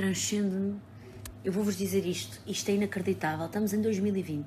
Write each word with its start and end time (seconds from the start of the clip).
transcende-me. 0.00 0.80
Eu 1.44 1.52
vou-vos 1.52 1.76
dizer 1.76 2.06
isto, 2.06 2.40
isto 2.46 2.70
é 2.70 2.74
inacreditável. 2.74 3.44
Estamos 3.44 3.74
em 3.74 3.82
2020. 3.82 4.46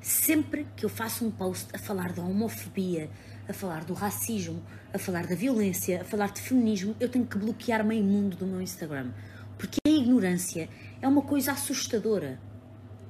Sempre 0.00 0.66
que 0.76 0.84
eu 0.84 0.88
faço 0.88 1.24
um 1.24 1.30
post 1.30 1.68
a 1.72 1.78
falar 1.78 2.12
da 2.12 2.20
homofobia, 2.20 3.08
a 3.48 3.52
falar 3.52 3.84
do 3.84 3.94
racismo, 3.94 4.60
a 4.92 4.98
falar 4.98 5.24
da 5.28 5.36
violência, 5.36 6.00
a 6.00 6.04
falar 6.04 6.32
de 6.32 6.40
feminismo, 6.40 6.96
eu 6.98 7.08
tenho 7.08 7.24
que 7.24 7.38
bloquear 7.38 7.86
meio 7.86 8.02
mundo 8.02 8.36
do 8.36 8.44
meu 8.44 8.60
Instagram. 8.60 9.12
Porque 9.56 9.78
a 9.86 9.88
ignorância 9.88 10.68
é 11.00 11.06
uma 11.06 11.22
coisa 11.22 11.52
assustadora. 11.52 12.40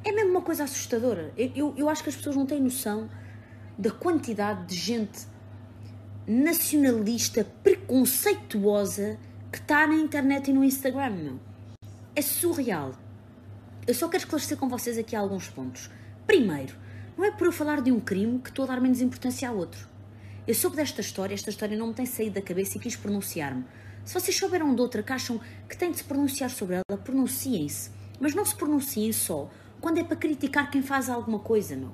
É 0.05 0.13
mesmo 0.13 0.31
uma 0.31 0.43
coisa 0.43 0.65
assustadora. 0.65 1.33
Eu, 1.39 1.53
eu, 1.55 1.75
eu 1.75 1.89
acho 1.89 2.03
que 2.03 2.11
as 2.11 2.17
pessoas 2.17 2.37
não 2.37 2.45
têm 2.45 2.61
noção 2.61 3.09
da 3.79 3.91
quantidade 3.91 4.67
de 4.67 4.75
gente 4.75 5.27
nacionalista, 6.27 7.47
preconceituosa 7.63 9.19
que 9.51 9.57
está 9.57 9.87
na 9.87 9.95
internet 9.95 10.51
e 10.51 10.53
no 10.53 10.63
Instagram, 10.63 11.11
meu. 11.11 11.48
É 12.19 12.21
surreal. 12.21 12.97
Eu 13.87 13.95
só 13.95 14.09
quero 14.09 14.25
esclarecer 14.25 14.59
com 14.59 14.69
vocês 14.69 14.99
aqui 14.99 15.15
alguns 15.15 15.49
pontos. 15.49 15.89
Primeiro, 16.27 16.75
não 17.17 17.25
é 17.25 17.31
por 17.31 17.47
eu 17.47 17.53
falar 17.53 17.81
de 17.81 17.93
um 17.93 18.01
crime 18.01 18.41
que 18.41 18.49
estou 18.49 18.65
a 18.65 18.67
dar 18.67 18.81
menos 18.81 19.01
importância 19.01 19.49
a 19.49 19.53
outro. 19.53 19.89
Eu 20.45 20.53
soube 20.53 20.75
desta 20.75 21.01
história, 21.01 21.33
esta 21.33 21.49
história 21.49 21.79
não 21.79 21.87
me 21.87 21.95
tem 21.95 22.07
saído 22.07 22.35
da 22.35 22.43
cabeça 22.43 22.77
e 22.77 22.81
quis 22.81 22.97
pronunciar-me. 22.97 23.65
Se 24.05 24.15
vocês 24.15 24.37
souberam 24.37 24.75
de 24.75 24.81
outra 24.81 25.01
que 25.01 25.13
acham 25.13 25.41
que 25.69 25.77
têm 25.77 25.93
de 25.93 25.99
se 25.99 26.03
pronunciar 26.03 26.51
sobre 26.51 26.75
ela, 26.75 26.99
pronunciem-se. 26.99 27.93
Mas 28.19 28.35
não 28.35 28.45
se 28.45 28.57
pronunciem 28.57 29.13
só 29.13 29.49
quando 29.81 29.99
é 29.99 30.03
para 30.03 30.17
criticar 30.17 30.73
quem 30.73 30.83
faz 30.83 31.09
alguma 31.09 31.39
coisa, 31.39 31.77
não. 31.77 31.93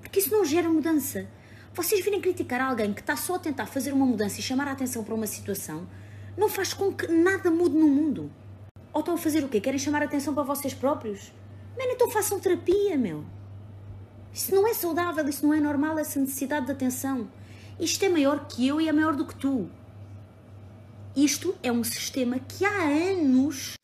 Porque 0.00 0.18
isso 0.18 0.32
não 0.32 0.44
gera 0.44 0.68
mudança. 0.68 1.28
Vocês 1.72 2.04
virem 2.04 2.20
criticar 2.20 2.60
alguém 2.60 2.92
que 2.92 3.00
está 3.00 3.14
só 3.14 3.36
a 3.36 3.38
tentar 3.38 3.66
fazer 3.66 3.92
uma 3.92 4.04
mudança 4.04 4.40
e 4.40 4.42
chamar 4.42 4.66
a 4.66 4.72
atenção 4.72 5.04
para 5.04 5.14
uma 5.14 5.28
situação, 5.28 5.88
não 6.36 6.48
faz 6.48 6.74
com 6.74 6.92
que 6.92 7.06
nada 7.06 7.48
mude 7.48 7.76
no 7.76 7.86
mundo. 7.86 8.28
Ou 8.92 9.00
estão 9.00 9.14
a 9.14 9.18
fazer 9.18 9.44
o 9.44 9.48
quê? 9.48 9.60
Querem 9.60 9.78
chamar 9.78 10.02
atenção 10.02 10.34
para 10.34 10.42
vocês 10.42 10.74
próprios? 10.74 11.32
Mano, 11.76 11.92
então 11.92 12.10
façam 12.10 12.40
terapia, 12.40 12.96
meu. 12.96 13.24
Isso 14.32 14.54
não 14.54 14.66
é 14.66 14.74
saudável, 14.74 15.26
isso 15.28 15.46
não 15.46 15.54
é 15.54 15.60
normal, 15.60 15.98
essa 15.98 16.18
necessidade 16.18 16.66
de 16.66 16.72
atenção. 16.72 17.28
Isto 17.78 18.04
é 18.04 18.08
maior 18.08 18.46
que 18.46 18.66
eu 18.66 18.80
e 18.80 18.88
é 18.88 18.92
maior 18.92 19.14
do 19.14 19.26
que 19.26 19.34
tu. 19.34 19.68
Isto 21.14 21.54
é 21.62 21.72
um 21.72 21.82
sistema 21.82 22.38
que 22.38 22.64
há 22.64 22.82
anos 22.82 23.74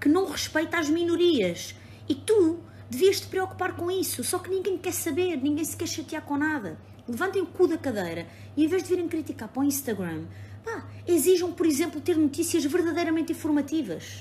que 0.00 0.08
não 0.08 0.30
respeita 0.30 0.78
as 0.78 0.88
minorias. 0.88 1.74
E 2.08 2.14
tu 2.14 2.60
devias 2.88 3.20
te 3.20 3.26
preocupar 3.26 3.74
com 3.74 3.90
isso, 3.90 4.22
só 4.22 4.38
que 4.38 4.48
ninguém 4.48 4.78
quer 4.78 4.92
saber, 4.92 5.36
ninguém 5.36 5.64
se 5.64 5.76
quer 5.76 5.88
chatear 5.88 6.22
com 6.22 6.36
nada. 6.36 6.78
Levantem 7.08 7.42
o 7.42 7.46
cu 7.46 7.66
da 7.66 7.76
cadeira 7.76 8.26
e 8.56 8.64
em 8.64 8.68
vez 8.68 8.82
de 8.82 8.88
virem 8.88 9.08
criticar 9.08 9.48
para 9.48 9.60
o 9.60 9.64
Instagram, 9.64 10.24
pá, 10.66 10.84
exijam, 11.06 11.52
por 11.52 11.64
exemplo, 11.64 12.00
ter 12.00 12.16
notícias 12.16 12.64
verdadeiramente 12.64 13.32
informativas. 13.32 14.18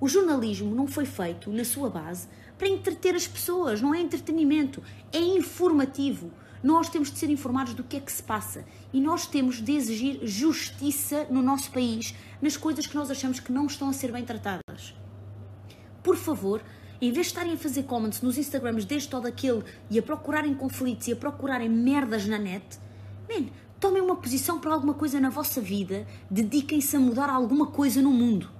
O 0.00 0.08
jornalismo 0.08 0.74
não 0.74 0.86
foi 0.86 1.04
feito, 1.04 1.50
na 1.50 1.64
sua 1.64 1.90
base, 1.90 2.28
para 2.56 2.68
entreter 2.68 3.14
as 3.16 3.26
pessoas, 3.26 3.82
não 3.82 3.92
é 3.92 4.00
entretenimento, 4.00 4.80
é 5.12 5.18
informativo. 5.18 6.30
Nós 6.62 6.88
temos 6.88 7.10
de 7.10 7.18
ser 7.18 7.28
informados 7.28 7.74
do 7.74 7.82
que 7.82 7.96
é 7.96 8.00
que 8.00 8.12
se 8.12 8.22
passa 8.22 8.64
e 8.92 9.00
nós 9.00 9.26
temos 9.26 9.60
de 9.60 9.72
exigir 9.72 10.20
justiça 10.22 11.26
no 11.28 11.42
nosso 11.42 11.70
país 11.72 12.14
nas 12.40 12.56
coisas 12.56 12.86
que 12.86 12.94
nós 12.94 13.10
achamos 13.10 13.40
que 13.40 13.52
não 13.52 13.66
estão 13.66 13.88
a 13.88 13.92
ser 13.92 14.12
bem 14.12 14.24
tratadas. 14.24 14.94
Por 16.02 16.16
favor, 16.16 16.62
em 17.00 17.12
vez 17.12 17.26
de 17.26 17.32
estarem 17.32 17.52
a 17.52 17.58
fazer 17.58 17.82
comments 17.82 18.22
nos 18.22 18.38
Instagrams 18.38 18.84
deste 18.84 19.14
ou 19.14 19.20
daquele 19.20 19.62
e 19.90 19.98
a 19.98 20.02
procurarem 20.02 20.54
conflitos 20.54 21.08
e 21.08 21.12
a 21.12 21.16
procurarem 21.16 21.68
merdas 21.68 22.26
na 22.26 22.38
net, 22.38 22.78
man, 23.28 23.48
tomem 23.84 24.00
uma 24.00 24.16
posição 24.16 24.58
para 24.58 24.72
alguma 24.72 24.94
coisa 24.94 25.20
na 25.20 25.28
vossa 25.28 25.60
vida, 25.60 26.06
dediquem-se 26.30 26.96
a 26.96 26.98
mudar 26.98 27.28
alguma 27.28 27.66
coisa 27.66 28.00
no 28.00 28.10
mundo. 28.10 28.50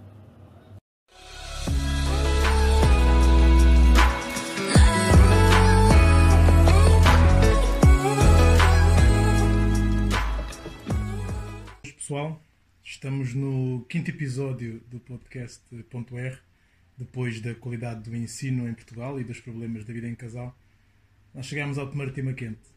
pessoal, 11.96 12.39
estamos 12.85 13.33
no 13.33 13.86
quinto 13.89 14.11
episódio 14.11 14.83
do 14.91 15.01
podcast 15.01 15.62
R, 15.73 16.39
depois 16.98 17.41
da 17.41 17.55
qualidade 17.55 18.11
do 18.11 18.14
ensino 18.14 18.68
em 18.68 18.74
Portugal 18.74 19.18
e 19.18 19.24
dos 19.24 19.41
problemas 19.41 19.86
da 19.86 19.95
vida 19.95 20.06
em 20.06 20.14
casal. 20.14 20.55
Nós 21.33 21.46
chegamos 21.46 21.79
ao 21.79 21.89
primeiro 21.89 22.12
tema 22.12 22.35
quente. 22.35 22.73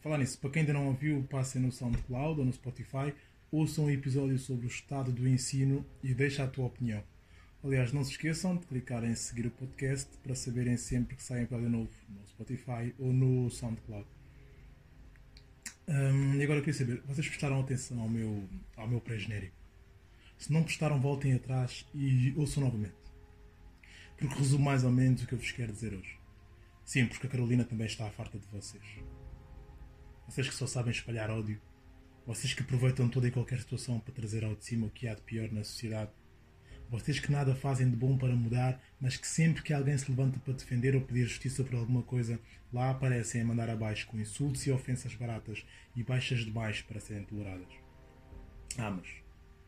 Falar 0.00 0.18
nisso, 0.18 0.38
para 0.38 0.50
quem 0.50 0.60
ainda 0.60 0.72
não 0.72 0.86
ouviu, 0.88 1.22
passem 1.30 1.60
no 1.60 1.72
SoundCloud 1.72 2.40
ou 2.40 2.46
no 2.46 2.52
Spotify, 2.52 3.14
ouçam 3.50 3.86
um 3.86 3.90
episódio 3.90 4.38
sobre 4.38 4.66
o 4.66 4.68
estado 4.68 5.12
do 5.12 5.28
ensino 5.28 5.84
e 6.02 6.14
deixa 6.14 6.44
a 6.44 6.46
tua 6.46 6.66
opinião. 6.66 7.02
Aliás, 7.62 7.92
não 7.92 8.02
se 8.02 8.12
esqueçam 8.12 8.56
de 8.56 8.66
clicar 8.66 9.04
em 9.04 9.14
seguir 9.14 9.46
o 9.46 9.50
podcast 9.50 10.08
para 10.22 10.34
saberem 10.34 10.76
sempre 10.76 11.16
que 11.16 11.22
sai 11.22 11.46
um 11.50 11.68
novo 11.68 11.90
no 12.08 12.26
Spotify 12.26 12.94
ou 12.98 13.12
no 13.12 13.50
SoundCloud. 13.50 14.06
Um, 15.86 16.36
e 16.36 16.42
agora 16.42 16.60
eu 16.60 16.64
queria 16.64 16.78
saber, 16.78 17.02
vocês 17.04 17.26
prestaram 17.26 17.60
atenção 17.60 18.00
ao 18.00 18.08
meu, 18.08 18.48
ao 18.76 18.88
meu 18.88 19.00
pré-genérico? 19.00 19.56
Se 20.38 20.50
não 20.52 20.62
prestaram, 20.62 20.98
voltem 20.98 21.34
atrás 21.34 21.84
e 21.94 22.32
ouçam 22.36 22.62
novamente. 22.62 22.94
Porque 24.16 24.34
resumo 24.36 24.64
mais 24.64 24.84
ou 24.84 24.90
menos 24.90 25.22
o 25.22 25.26
que 25.26 25.34
eu 25.34 25.38
vos 25.38 25.52
quero 25.52 25.72
dizer 25.72 25.92
hoje. 25.92 26.18
Sim, 26.84 27.06
porque 27.06 27.26
a 27.26 27.30
Carolina 27.30 27.64
também 27.64 27.86
está 27.86 28.08
farta 28.10 28.38
de 28.38 28.46
vocês. 28.46 28.82
Vocês 30.30 30.48
que 30.48 30.54
só 30.54 30.64
sabem 30.64 30.92
espalhar 30.92 31.28
ódio. 31.28 31.60
Vocês 32.24 32.54
que 32.54 32.62
aproveitam 32.62 33.08
toda 33.08 33.26
e 33.26 33.32
qualquer 33.32 33.58
situação 33.58 33.98
para 33.98 34.14
trazer 34.14 34.44
ao 34.44 34.54
de 34.54 34.64
cima 34.64 34.86
o 34.86 34.90
que 34.90 35.08
há 35.08 35.14
de 35.14 35.22
pior 35.22 35.50
na 35.50 35.64
sociedade. 35.64 36.12
Vocês 36.88 37.18
que 37.18 37.32
nada 37.32 37.52
fazem 37.52 37.90
de 37.90 37.96
bom 37.96 38.16
para 38.16 38.36
mudar, 38.36 38.80
mas 39.00 39.16
que 39.16 39.26
sempre 39.26 39.60
que 39.60 39.72
alguém 39.72 39.98
se 39.98 40.08
levanta 40.08 40.38
para 40.38 40.54
defender 40.54 40.94
ou 40.94 41.00
pedir 41.00 41.26
justiça 41.26 41.64
por 41.64 41.74
alguma 41.74 42.04
coisa, 42.04 42.38
lá 42.72 42.90
aparecem 42.90 43.40
a 43.40 43.44
mandar 43.44 43.68
abaixo 43.68 44.06
com 44.06 44.20
insultos 44.20 44.64
e 44.68 44.70
ofensas 44.70 45.16
baratas 45.16 45.66
e 45.96 46.04
baixas 46.04 46.44
demais 46.44 46.80
para 46.80 47.00
serem 47.00 47.24
toleradas. 47.24 47.72
Ah, 48.78 48.92
mas 48.92 49.08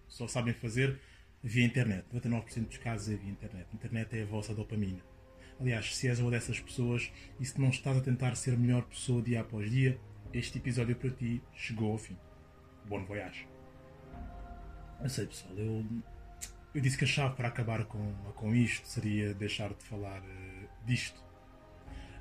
só 0.06 0.28
sabem 0.28 0.54
fazer 0.54 0.96
via 1.42 1.66
internet. 1.66 2.04
99% 2.14 2.68
dos 2.68 2.78
casos 2.78 3.12
é 3.12 3.16
via 3.16 3.32
internet. 3.32 3.66
Internet 3.74 4.16
é 4.16 4.22
a 4.22 4.26
vossa 4.26 4.54
dopamina. 4.54 5.02
Aliás, 5.58 5.96
se 5.96 6.06
és 6.06 6.20
uma 6.20 6.30
dessas 6.30 6.60
pessoas 6.60 7.10
e 7.40 7.44
se 7.44 7.60
não 7.60 7.70
estás 7.70 7.96
a 7.96 8.00
tentar 8.00 8.36
ser 8.36 8.54
a 8.54 8.56
melhor 8.56 8.82
pessoa 8.84 9.20
dia 9.20 9.40
após 9.40 9.68
dia, 9.68 10.00
este 10.32 10.58
episódio 10.58 10.96
para 10.96 11.10
ti 11.10 11.42
chegou 11.54 11.92
ao 11.92 11.98
fim. 11.98 12.16
Bom 12.86 13.04
voyage. 13.04 13.48
Eu 15.00 15.08
sei, 15.08 15.26
pessoal, 15.26 15.54
eu 15.56 15.84
eu 16.74 16.80
disse 16.80 16.96
que 16.96 17.04
a 17.04 17.06
chave 17.06 17.34
para 17.34 17.48
acabar 17.48 17.84
com, 17.84 18.14
com 18.34 18.54
isto 18.54 18.88
seria 18.88 19.34
deixar 19.34 19.74
de 19.74 19.84
falar 19.84 20.22
uh, 20.22 20.68
disto. 20.86 21.22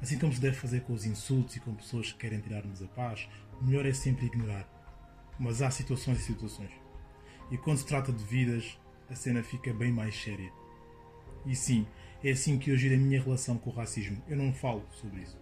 Assim 0.01 0.19
como 0.19 0.33
se 0.33 0.41
deve 0.41 0.57
fazer 0.57 0.81
com 0.81 0.91
os 0.91 1.05
insultos 1.05 1.55
e 1.55 1.59
com 1.61 1.73
pessoas 1.73 2.11
que 2.11 2.17
querem 2.17 2.41
tirar-nos 2.41 2.81
a 2.83 2.87
paz, 2.87 3.29
o 3.61 3.63
melhor 3.63 3.85
é 3.85 3.93
sempre 3.93 4.25
ignorar. 4.25 4.67
Mas 5.39 5.61
há 5.61 5.71
situações 5.71 6.19
e 6.19 6.23
situações. 6.23 6.71
E 7.49 7.57
quando 7.57 7.77
se 7.77 7.85
trata 7.85 8.11
de 8.11 8.23
vidas, 8.25 8.77
a 9.09 9.15
cena 9.15 9.41
fica 9.41 9.73
bem 9.73 9.91
mais 9.91 10.21
séria. 10.21 10.51
E 11.45 11.55
sim, 11.55 11.87
é 12.21 12.31
assim 12.31 12.59
que 12.59 12.71
eu 12.71 12.77
giro 12.77 12.95
a 12.95 12.97
minha 12.97 13.21
relação 13.21 13.57
com 13.57 13.69
o 13.69 13.73
racismo. 13.73 14.21
Eu 14.27 14.35
não 14.35 14.53
falo 14.53 14.85
sobre 14.91 15.21
isso. 15.21 15.39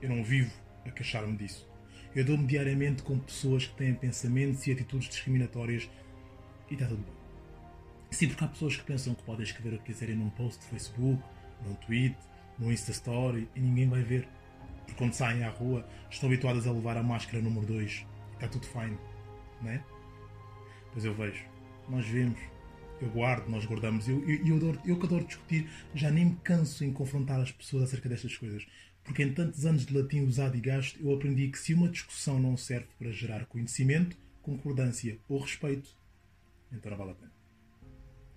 Eu 0.00 0.08
não 0.08 0.24
vivo 0.24 0.52
a 0.86 0.90
queixar-me 0.90 1.36
disso. 1.36 1.68
Eu 2.14 2.24
dou-me 2.24 2.46
diariamente 2.46 3.02
com 3.02 3.18
pessoas 3.18 3.66
que 3.66 3.74
têm 3.74 3.94
pensamentos 3.94 4.66
e 4.66 4.72
atitudes 4.72 5.08
discriminatórias 5.08 5.88
e 6.70 6.74
está 6.74 6.86
tudo 6.86 7.02
bem. 7.02 7.14
Sim, 8.10 8.28
porque 8.28 8.44
há 8.44 8.48
pessoas 8.48 8.76
que 8.76 8.84
pensam 8.84 9.14
que 9.14 9.22
podem 9.22 9.44
escrever 9.44 9.74
o 9.76 9.78
que 9.78 9.92
quiserem 9.92 10.16
num 10.16 10.30
post 10.30 10.60
de 10.60 10.66
Facebook, 10.66 11.22
num 11.64 11.74
tweet, 11.74 12.16
num 12.58 12.72
Insta 12.72 12.90
Story 12.90 13.48
e 13.54 13.60
ninguém 13.60 13.88
vai 13.88 14.02
ver. 14.02 14.26
Porque 14.86 14.94
quando 14.94 15.12
saem 15.12 15.44
à 15.44 15.50
rua 15.50 15.86
estão 16.10 16.28
habituadas 16.28 16.66
a 16.66 16.72
levar 16.72 16.96
a 16.96 17.02
máscara 17.02 17.42
número 17.42 17.66
2 17.66 17.92
e 17.92 18.34
está 18.34 18.48
tudo 18.48 18.66
fine, 18.66 18.96
não 19.60 19.70
é? 19.70 19.84
Pois 20.92 21.04
eu 21.04 21.14
vejo, 21.14 21.44
nós 21.88 22.06
vemos, 22.06 22.38
eu 23.00 23.08
guardo, 23.10 23.48
nós 23.48 23.64
guardamos. 23.66 24.08
Eu, 24.08 24.26
eu, 24.28 24.46
eu, 24.46 24.56
adoro, 24.56 24.80
eu 24.84 24.98
que 24.98 25.06
adoro 25.06 25.24
discutir, 25.24 25.68
já 25.94 26.10
nem 26.10 26.24
me 26.26 26.36
canso 26.36 26.84
em 26.84 26.92
confrontar 26.92 27.40
as 27.40 27.52
pessoas 27.52 27.84
acerca 27.84 28.08
destas 28.08 28.36
coisas. 28.36 28.66
Porque 29.08 29.22
em 29.22 29.32
tantos 29.32 29.64
anos 29.64 29.86
de 29.86 29.98
latim 29.98 30.20
usado 30.20 30.54
e 30.54 30.60
gasto, 30.60 31.00
eu 31.00 31.14
aprendi 31.14 31.48
que 31.48 31.58
se 31.58 31.72
uma 31.72 31.88
discussão 31.88 32.38
não 32.38 32.58
serve 32.58 32.88
para 32.98 33.10
gerar 33.10 33.46
conhecimento, 33.46 34.14
concordância 34.42 35.18
ou 35.26 35.40
respeito, 35.40 35.96
então 36.70 36.90
não 36.90 36.98
vale 36.98 37.12
a 37.12 37.14
pena. 37.14 37.32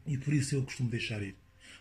E 0.07 0.18
por 0.18 0.33
isso 0.33 0.56
eu 0.56 0.63
costumo 0.63 0.89
deixar 0.89 1.21
ir. 1.21 1.35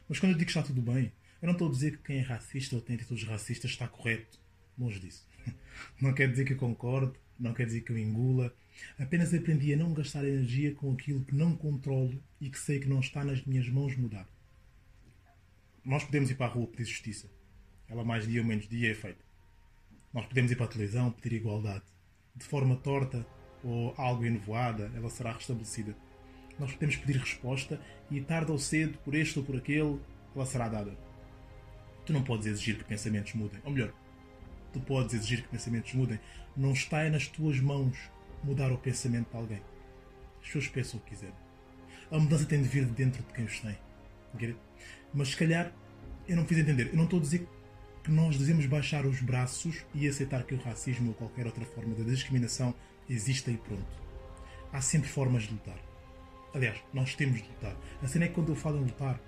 Mas 0.08 0.18
quando 0.18 0.32
eu 0.32 0.38
digo 0.38 0.50
que 0.50 0.58
está 0.58 0.64
tudo 0.64 0.82
bem, 0.82 1.12
eu 1.40 1.46
não 1.46 1.52
estou 1.52 1.68
a 1.68 1.70
dizer 1.70 1.98
que 1.98 2.02
quem 2.02 2.18
é 2.18 2.22
racista 2.22 2.74
ou 2.74 2.82
tem 2.82 2.96
atitudes 2.96 3.22
racistas 3.22 3.70
está 3.70 3.86
correto. 3.86 4.40
Longe 4.76 4.98
disso. 4.98 5.24
Não 6.02 6.12
quer 6.12 6.28
dizer 6.28 6.44
que 6.44 6.54
eu 6.54 6.58
concordo, 6.58 7.14
não 7.38 7.54
quer 7.54 7.66
dizer 7.66 7.82
que 7.82 7.92
eu 7.92 7.96
engula. 7.96 8.52
Apenas 8.98 9.32
aprendi 9.32 9.72
a 9.72 9.76
não 9.76 9.94
gastar 9.94 10.24
energia 10.24 10.74
com 10.74 10.92
aquilo 10.92 11.24
que 11.24 11.34
não 11.34 11.56
controlo 11.56 12.20
e 12.40 12.50
que 12.50 12.58
sei 12.58 12.80
que 12.80 12.88
não 12.88 12.98
está 12.98 13.24
nas 13.24 13.44
minhas 13.44 13.68
mãos 13.68 13.96
mudar. 13.96 14.26
Nós 15.84 16.02
podemos 16.02 16.28
ir 16.28 16.34
para 16.34 16.46
a 16.46 16.48
rua 16.48 16.66
pedir 16.66 16.86
justiça. 16.86 17.28
Ela 17.90 18.04
mais 18.04 18.26
dia 18.26 18.40
ou 18.40 18.46
menos 18.46 18.68
dia 18.68 18.92
é 18.92 18.94
feita. 18.94 19.22
Nós 20.12 20.24
podemos 20.26 20.50
ir 20.50 20.56
para 20.56 20.66
a 20.66 20.68
televisão 20.68 21.10
pedir 21.10 21.36
igualdade. 21.36 21.84
De 22.36 22.44
forma 22.44 22.76
torta 22.76 23.26
ou 23.62 23.92
algo 23.96 24.24
enovoada, 24.24 24.90
ela 24.94 25.10
será 25.10 25.32
restabelecida 25.32 25.94
Nós 26.58 26.72
podemos 26.72 26.96
pedir 26.96 27.18
resposta 27.18 27.80
e 28.10 28.20
tarde 28.20 28.52
ou 28.52 28.58
cedo, 28.58 28.96
por 28.98 29.14
este 29.14 29.38
ou 29.38 29.44
por 29.44 29.56
aquele, 29.56 30.00
ela 30.34 30.46
será 30.46 30.68
dada. 30.68 30.96
Tu 32.06 32.12
não 32.12 32.22
podes 32.22 32.46
exigir 32.46 32.78
que 32.78 32.84
pensamentos 32.84 33.34
mudem. 33.34 33.60
Ou 33.64 33.72
melhor, 33.72 33.92
tu 34.72 34.80
podes 34.80 35.14
exigir 35.14 35.42
que 35.42 35.48
pensamentos 35.48 35.92
mudem. 35.94 36.18
Não 36.56 36.72
está 36.72 37.08
nas 37.10 37.26
tuas 37.26 37.60
mãos 37.60 37.96
mudar 38.42 38.72
o 38.72 38.78
pensamento 38.78 39.30
de 39.30 39.36
alguém. 39.36 39.62
As 40.40 40.46
pessoas 40.46 40.68
pensam 40.68 40.98
o 40.98 41.02
que 41.02 41.10
quiserem. 41.10 41.34
A 42.10 42.18
mudança 42.18 42.46
tem 42.46 42.62
de 42.62 42.68
vir 42.68 42.84
de 42.84 42.92
dentro 42.92 43.22
de 43.22 43.32
quem 43.32 43.44
os 43.44 43.60
tem. 43.60 43.76
Mas 45.12 45.28
se 45.28 45.36
calhar 45.36 45.72
eu 46.26 46.36
não 46.36 46.46
fiz 46.46 46.58
entender. 46.58 46.88
Eu 46.88 46.96
não 46.96 47.04
estou 47.04 47.18
a 47.18 47.22
dizer 47.22 47.46
que 48.10 48.16
nós 48.16 48.36
devemos 48.36 48.66
baixar 48.66 49.06
os 49.06 49.20
braços 49.20 49.86
e 49.94 50.08
aceitar 50.08 50.42
que 50.42 50.52
o 50.52 50.58
racismo 50.58 51.10
ou 51.10 51.14
qualquer 51.14 51.46
outra 51.46 51.64
forma 51.64 51.94
de 51.94 52.02
discriminação 52.02 52.74
exista 53.08 53.52
e 53.52 53.56
pronto. 53.56 53.86
Há 54.72 54.80
sempre 54.80 55.08
formas 55.08 55.44
de 55.44 55.52
lutar. 55.52 55.78
Aliás, 56.52 56.76
nós 56.92 57.14
temos 57.14 57.40
de 57.40 57.46
lutar. 57.46 57.76
A 58.02 58.08
cena 58.08 58.24
é 58.24 58.28
que 58.28 58.34
quando 58.34 58.48
eu 58.48 58.56
falo 58.56 58.78
em 58.78 58.84
lutar, 58.84 59.20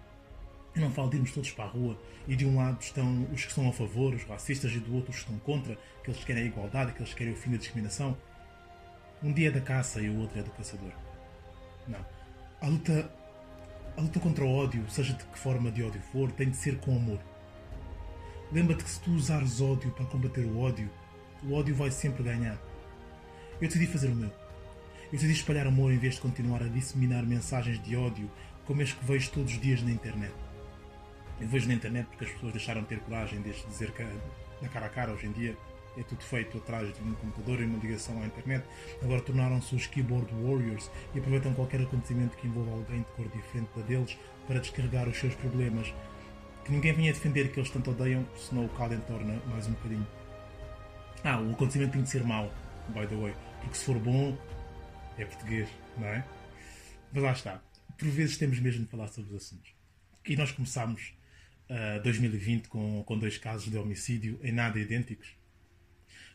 eu 0.75 0.83
não 0.83 0.91
falo 0.91 1.11
de 1.11 1.17
irmos 1.17 1.31
todos 1.31 1.53
para 1.53 1.67
a 1.67 1.69
rua 1.69 1.97
e 2.27 2.35
de 2.35 2.45
um 2.45 2.57
lado 2.57 2.81
estão 2.81 3.23
os 3.33 3.43
que 3.43 3.51
estão 3.51 3.69
a 3.69 3.73
favor, 3.73 4.15
os 4.15 4.25
racistas, 4.25 4.73
e 4.73 4.81
do 4.81 4.97
outro 4.97 5.11
os 5.11 5.19
que 5.19 5.23
estão 5.31 5.39
contra, 5.39 5.79
que 6.03 6.13
querem 6.25 6.43
a 6.43 6.47
igualdade, 6.47 6.93
que 6.93 7.05
querem 7.15 7.35
o 7.35 7.37
fim 7.37 7.53
da 7.53 7.59
discriminação. 7.59 8.19
Um 9.23 9.33
dia 9.33 9.47
é 9.47 9.53
da 9.53 9.61
caça 9.61 10.01
e 10.01 10.11
o 10.11 10.19
outro 10.19 10.41
é 10.41 10.43
do 10.43 10.51
caçador. 10.51 10.91
Não. 11.87 12.05
A 12.61 12.67
luta, 12.67 13.13
a 13.97 14.01
luta 14.01 14.19
contra 14.19 14.45
o 14.45 14.53
ódio, 14.53 14.85
seja 14.91 15.13
de 15.13 15.23
que 15.23 15.39
forma 15.39 15.71
de 15.71 15.85
ódio 15.85 16.03
for, 16.11 16.33
tem 16.33 16.51
de 16.51 16.57
ser 16.57 16.81
com 16.81 16.97
amor. 16.97 17.21
Lembra-te 18.53 18.85
que 18.85 18.91
se 18.91 19.01
tu 19.01 19.11
usares 19.13 19.63
ódio 19.63 19.91
para 19.93 20.05
combater 20.05 20.45
o 20.45 20.61
ódio, 20.61 20.91
o 21.43 21.55
ódio 21.55 21.75
vai 21.75 21.91
sempre 21.91 22.23
ganhar. 22.23 22.59
Eu 23.59 23.67
decidi 23.67 23.87
fazer 23.87 24.09
o 24.09 24.15
meu. 24.15 24.29
Eu 24.29 25.13
decidi 25.13 25.33
espalhar 25.33 25.67
amor 25.67 25.91
em 25.91 25.97
vez 25.97 26.17
de 26.17 26.21
continuar 26.21 26.63
a 26.63 26.69
disseminar 26.69 27.25
mensagens 27.25 27.83
de 27.83 27.97
ódio 27.97 28.31
como 28.67 28.83
as 28.83 28.93
que 28.93 29.03
vejo 29.07 29.31
todos 29.31 29.55
os 29.55 29.59
dias 29.59 29.81
na 29.83 29.91
internet. 29.91 30.35
Eu 31.41 31.49
vejo 31.49 31.67
na 31.67 31.73
internet 31.73 32.07
porque 32.09 32.27
as 32.27 32.31
pessoas 32.31 32.53
deixaram 32.53 32.83
de 32.83 32.89
ter 32.89 33.01
coragem 33.01 33.41
de 33.41 33.53
dizer 33.69 33.91
que 33.93 34.07
na 34.61 34.69
cara 34.69 34.85
a 34.85 34.91
cara 34.91 35.13
hoje 35.13 35.29
em 35.29 35.33
dia 35.33 35.57
é 35.97 36.03
tudo 36.03 36.23
feito 36.23 36.59
atrás 36.59 36.95
de 36.95 37.03
um 37.03 37.15
computador 37.15 37.59
e 37.59 37.65
uma 37.65 37.79
ligação 37.79 38.21
à 38.23 38.27
internet. 38.27 38.67
Agora 39.03 39.23
tornaram-se 39.23 39.75
os 39.75 39.87
keyboard 39.87 40.31
warriors 40.35 40.91
e 41.15 41.19
aproveitam 41.19 41.55
qualquer 41.55 41.81
acontecimento 41.81 42.37
que 42.37 42.47
envolva 42.47 42.73
alguém 42.73 42.99
de 42.99 43.07
cor 43.17 43.27
diferente 43.29 43.71
da 43.75 43.83
deles 43.83 44.19
para 44.47 44.61
descarregar 44.61 45.09
os 45.09 45.17
seus 45.19 45.35
problemas. 45.37 45.93
Que 46.65 46.73
ninguém 46.73 46.93
venha 46.93 47.13
defender 47.13 47.51
que 47.53 47.59
eles 47.59 47.71
tanto 47.71 47.91
odeiam, 47.91 48.27
senão 48.37 48.65
o 48.65 48.69
caldo 48.69 48.95
entorna 48.95 49.41
mais 49.47 49.67
um 49.67 49.73
bocadinho. 49.73 50.07
Ah, 51.25 51.41
o 51.41 51.53
acontecimento 51.53 51.93
tem 51.93 52.03
de 52.03 52.11
ser 52.11 52.25
mau, 52.25 52.53
by 52.89 53.07
the 53.07 53.17
way, 53.17 53.35
porque 53.61 53.77
se 53.77 53.85
for 53.85 53.99
bom, 53.99 54.37
é 55.19 55.25
português, 55.25 55.69
não 55.97 56.07
é? 56.07 56.25
Mas 57.13 57.23
lá 57.23 57.33
está. 57.33 57.63
Por 57.99 58.09
vezes 58.09 58.37
temos 58.37 58.59
mesmo 58.59 58.85
de 58.85 58.91
falar 58.91 59.09
sobre 59.09 59.35
os 59.35 59.43
assuntos. 59.43 59.73
E 60.27 60.37
nós 60.37 60.51
começámos 60.53 61.15
uh, 61.69 62.03
2020 62.03 62.69
com, 62.69 63.03
com 63.05 63.19
dois 63.19 63.39
casos 63.39 63.71
de 63.71 63.77
homicídio 63.77 64.39
em 64.43 64.53
nada 64.53 64.79
idênticos 64.79 65.35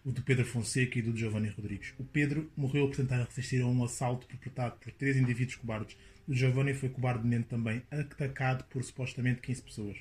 o 0.07 0.11
do 0.11 0.21
Pedro 0.21 0.45
Fonseca 0.45 0.97
e 0.97 1.01
do 1.01 1.15
Giovanni 1.15 1.49
Rodrigues. 1.49 1.93
O 1.99 2.03
Pedro 2.05 2.49
morreu 2.55 2.87
por 2.87 2.95
tentar 2.95 3.21
resistir 3.25 3.61
a 3.61 3.67
um 3.67 3.83
assalto 3.83 4.25
perpetrado 4.25 4.77
por 4.77 4.89
três 4.93 5.17
indivíduos 5.17 5.57
cobardes. 5.57 5.97
O 6.25 6.33
Giovanni 6.33 6.73
foi 6.73 6.87
cobardemente 6.87 7.49
também 7.49 7.83
atacado 7.91 8.63
por 8.69 8.81
supostamente 8.81 9.41
15 9.41 9.61
pessoas. 9.63 9.97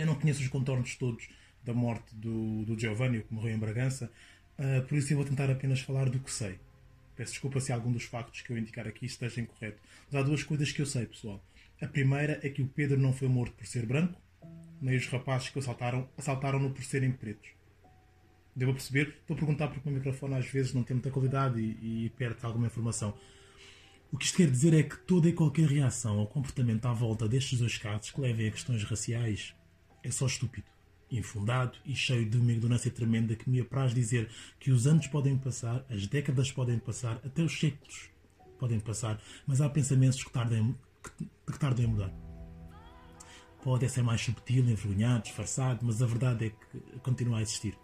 Eu 0.00 0.06
não 0.06 0.14
conheço 0.14 0.40
os 0.40 0.48
contornos 0.48 0.96
todos 0.96 1.28
da 1.62 1.74
morte 1.74 2.14
do, 2.14 2.64
do 2.64 2.78
Giovanni, 2.78 3.22
que 3.22 3.34
morreu 3.34 3.54
em 3.54 3.58
Bragança, 3.58 4.10
uh, 4.58 4.82
por 4.86 4.96
isso 4.96 5.12
eu 5.12 5.18
vou 5.18 5.26
tentar 5.26 5.50
apenas 5.50 5.80
falar 5.80 6.08
do 6.08 6.18
que 6.18 6.32
sei. 6.32 6.58
Peço 7.14 7.32
desculpa 7.32 7.60
se 7.60 7.70
algum 7.70 7.92
dos 7.92 8.04
factos 8.04 8.40
que 8.40 8.50
eu 8.50 8.56
indicar 8.56 8.88
aqui 8.88 9.04
esteja 9.04 9.42
incorreto. 9.42 9.78
Mas 10.10 10.18
há 10.18 10.24
duas 10.24 10.42
coisas 10.42 10.72
que 10.72 10.80
eu 10.80 10.86
sei, 10.86 11.04
pessoal. 11.04 11.44
A 11.82 11.86
primeira 11.86 12.40
é 12.42 12.48
que 12.48 12.62
o 12.62 12.66
Pedro 12.66 12.98
não 12.98 13.12
foi 13.12 13.28
morto 13.28 13.52
por 13.52 13.66
ser 13.66 13.84
branco, 13.84 14.18
nem 14.80 14.96
os 14.96 15.06
rapazes 15.06 15.50
que 15.50 15.58
o 15.58 15.60
assaltaram 15.60 16.08
assaltaram-no 16.16 16.70
por 16.70 16.82
serem 16.82 17.12
pretos. 17.12 17.50
Devo 18.56 18.72
perceber? 18.72 19.18
Estou 19.20 19.34
a 19.34 19.38
perguntar 19.38 19.68
porque 19.68 19.86
o 19.86 19.92
meu 19.92 19.98
microfone 19.98 20.34
às 20.34 20.46
vezes 20.46 20.72
não 20.72 20.82
tem 20.82 20.94
muita 20.94 21.10
qualidade 21.10 21.60
e, 21.60 22.06
e 22.06 22.10
perde 22.16 22.38
alguma 22.40 22.68
informação. 22.68 23.14
O 24.10 24.16
que 24.16 24.24
isto 24.24 24.38
quer 24.38 24.50
dizer 24.50 24.72
é 24.72 24.82
que 24.82 24.96
toda 24.96 25.28
e 25.28 25.34
qualquer 25.34 25.68
reação 25.68 26.16
ou 26.16 26.26
comportamento 26.26 26.86
à 26.86 26.92
volta 26.94 27.28
destes 27.28 27.58
dois 27.58 27.76
casos 27.76 28.10
que 28.10 28.20
levem 28.20 28.48
a 28.48 28.50
questões 28.50 28.82
raciais 28.82 29.54
é 30.02 30.10
só 30.10 30.26
estúpido, 30.26 30.66
infundado 31.10 31.78
e 31.84 31.94
cheio 31.94 32.28
de 32.28 32.36
uma 32.36 32.52
ignorância 32.52 32.90
tremenda 32.90 33.34
que 33.34 33.48
me 33.48 33.60
apraz 33.60 33.94
dizer 33.94 34.30
que 34.58 34.70
os 34.70 34.86
anos 34.86 35.06
podem 35.06 35.36
passar, 35.36 35.84
as 35.90 36.06
décadas 36.06 36.52
podem 36.52 36.78
passar, 36.78 37.20
até 37.24 37.42
os 37.42 37.58
séculos 37.58 38.10
podem 38.58 38.78
passar, 38.78 39.20
mas 39.46 39.60
há 39.60 39.68
pensamentos 39.68 40.22
que 40.22 40.30
tardem, 40.30 40.76
que, 41.02 41.24
que 41.24 41.84
a 41.84 41.88
mudar. 41.88 42.12
Pode 43.62 43.88
ser 43.88 44.02
mais 44.02 44.20
subtil, 44.22 44.64
envergonhado, 44.64 45.24
disfarçado, 45.24 45.84
mas 45.84 46.00
a 46.00 46.06
verdade 46.06 46.46
é 46.46 46.50
que 46.50 47.00
continua 47.00 47.38
a 47.38 47.42
existir 47.42 47.76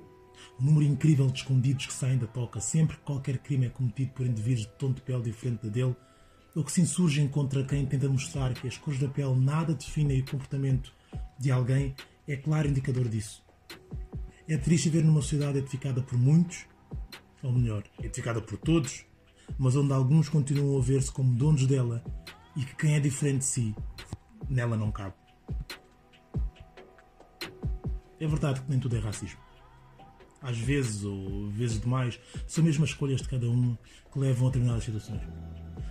o 0.58 0.62
número 0.62 0.84
incrível 0.84 1.26
de 1.26 1.38
escondidos 1.38 1.86
que 1.86 1.92
saem 1.92 2.18
da 2.18 2.26
toca 2.26 2.60
sempre 2.60 2.96
que 2.96 3.02
qualquer 3.02 3.38
crime 3.38 3.66
é 3.66 3.70
cometido 3.70 4.12
por 4.12 4.26
indivíduos 4.26 4.66
de 4.66 4.72
tom 4.74 4.92
de 4.92 5.00
pele 5.02 5.22
diferente 5.22 5.64
da 5.64 5.68
dele, 5.68 5.96
ou 6.54 6.64
que 6.64 6.72
se 6.72 6.80
insurgem 6.80 7.28
contra 7.28 7.64
quem 7.64 7.84
tenta 7.84 8.08
mostrar 8.08 8.54
que 8.54 8.66
as 8.66 8.78
cores 8.78 8.98
da 8.98 9.08
pele 9.08 9.38
nada 9.38 9.74
definem 9.74 10.20
o 10.20 10.24
comportamento 10.24 10.94
de 11.38 11.50
alguém, 11.50 11.94
é 12.26 12.36
claro 12.36 12.68
indicador 12.68 13.08
disso. 13.08 13.44
É 14.48 14.56
triste 14.56 14.88
ver 14.88 15.04
numa 15.04 15.20
sociedade 15.20 15.58
edificada 15.58 16.02
por 16.02 16.18
muitos, 16.18 16.66
ou 17.42 17.52
melhor, 17.52 17.84
edificada 18.02 18.40
por 18.40 18.58
todos, 18.58 19.04
mas 19.58 19.76
onde 19.76 19.92
alguns 19.92 20.28
continuam 20.28 20.78
a 20.78 20.82
ver-se 20.82 21.12
como 21.12 21.34
donos 21.34 21.66
dela 21.66 22.04
e 22.56 22.64
que 22.64 22.74
quem 22.76 22.94
é 22.94 23.00
diferente 23.00 23.38
de 23.38 23.44
si, 23.44 23.74
nela 24.48 24.76
não 24.76 24.90
cabe. 24.90 25.14
É 28.18 28.26
verdade 28.26 28.60
que 28.62 28.70
nem 28.70 28.78
tudo 28.78 28.96
é 28.96 28.98
racismo 28.98 29.46
às 30.46 30.58
vezes, 30.58 31.04
ou 31.04 31.50
vezes 31.50 31.80
demais, 31.80 32.20
são 32.46 32.62
mesmo 32.62 32.84
as 32.84 32.90
escolhas 32.90 33.20
de 33.20 33.28
cada 33.28 33.50
um 33.50 33.76
que 34.12 34.18
levam 34.18 34.46
a 34.46 34.50
determinadas 34.50 34.84
situações. 34.84 35.22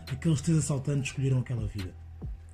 Aqueles 0.10 0.42
três 0.42 0.58
assaltantes 0.60 1.10
escolheram 1.10 1.40
aquela 1.40 1.68
vida. 1.68 1.94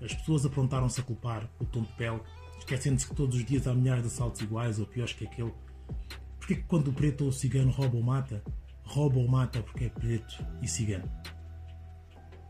As 0.02 0.14
pessoas 0.16 0.44
aprontaram-se 0.44 1.00
a 1.00 1.04
culpar 1.04 1.48
o 1.60 1.66
tom 1.66 1.84
de 1.84 1.94
pele, 1.94 2.20
esquecendo-se 2.62 3.08
que 3.08 3.16
todos 3.16 3.36
os 3.36 3.46
dias 3.46 3.68
há 3.68 3.74
milhares 3.74 4.04
de 4.04 4.08
assaltos 4.08 4.42
iguais 4.42 4.80
ou 4.80 4.86
piores 4.86 5.14
que 5.14 5.26
aquele. 5.26 5.54
Porquê 6.38 6.56
que 6.56 6.64
quando 6.64 6.90
o 6.90 6.94
preto 6.94 7.24
ou 7.24 7.30
o 7.30 7.34
cigano 7.34 7.72
rouba 7.72 7.98
ou 7.98 8.04
mata, 8.04 8.44
rouba 8.84 9.20
ou 9.20 9.28
mata 9.28 9.62
porque 9.62 9.86
é 9.86 9.90
preto 9.90 10.46
e 10.62 10.68
cigano? 10.68 11.10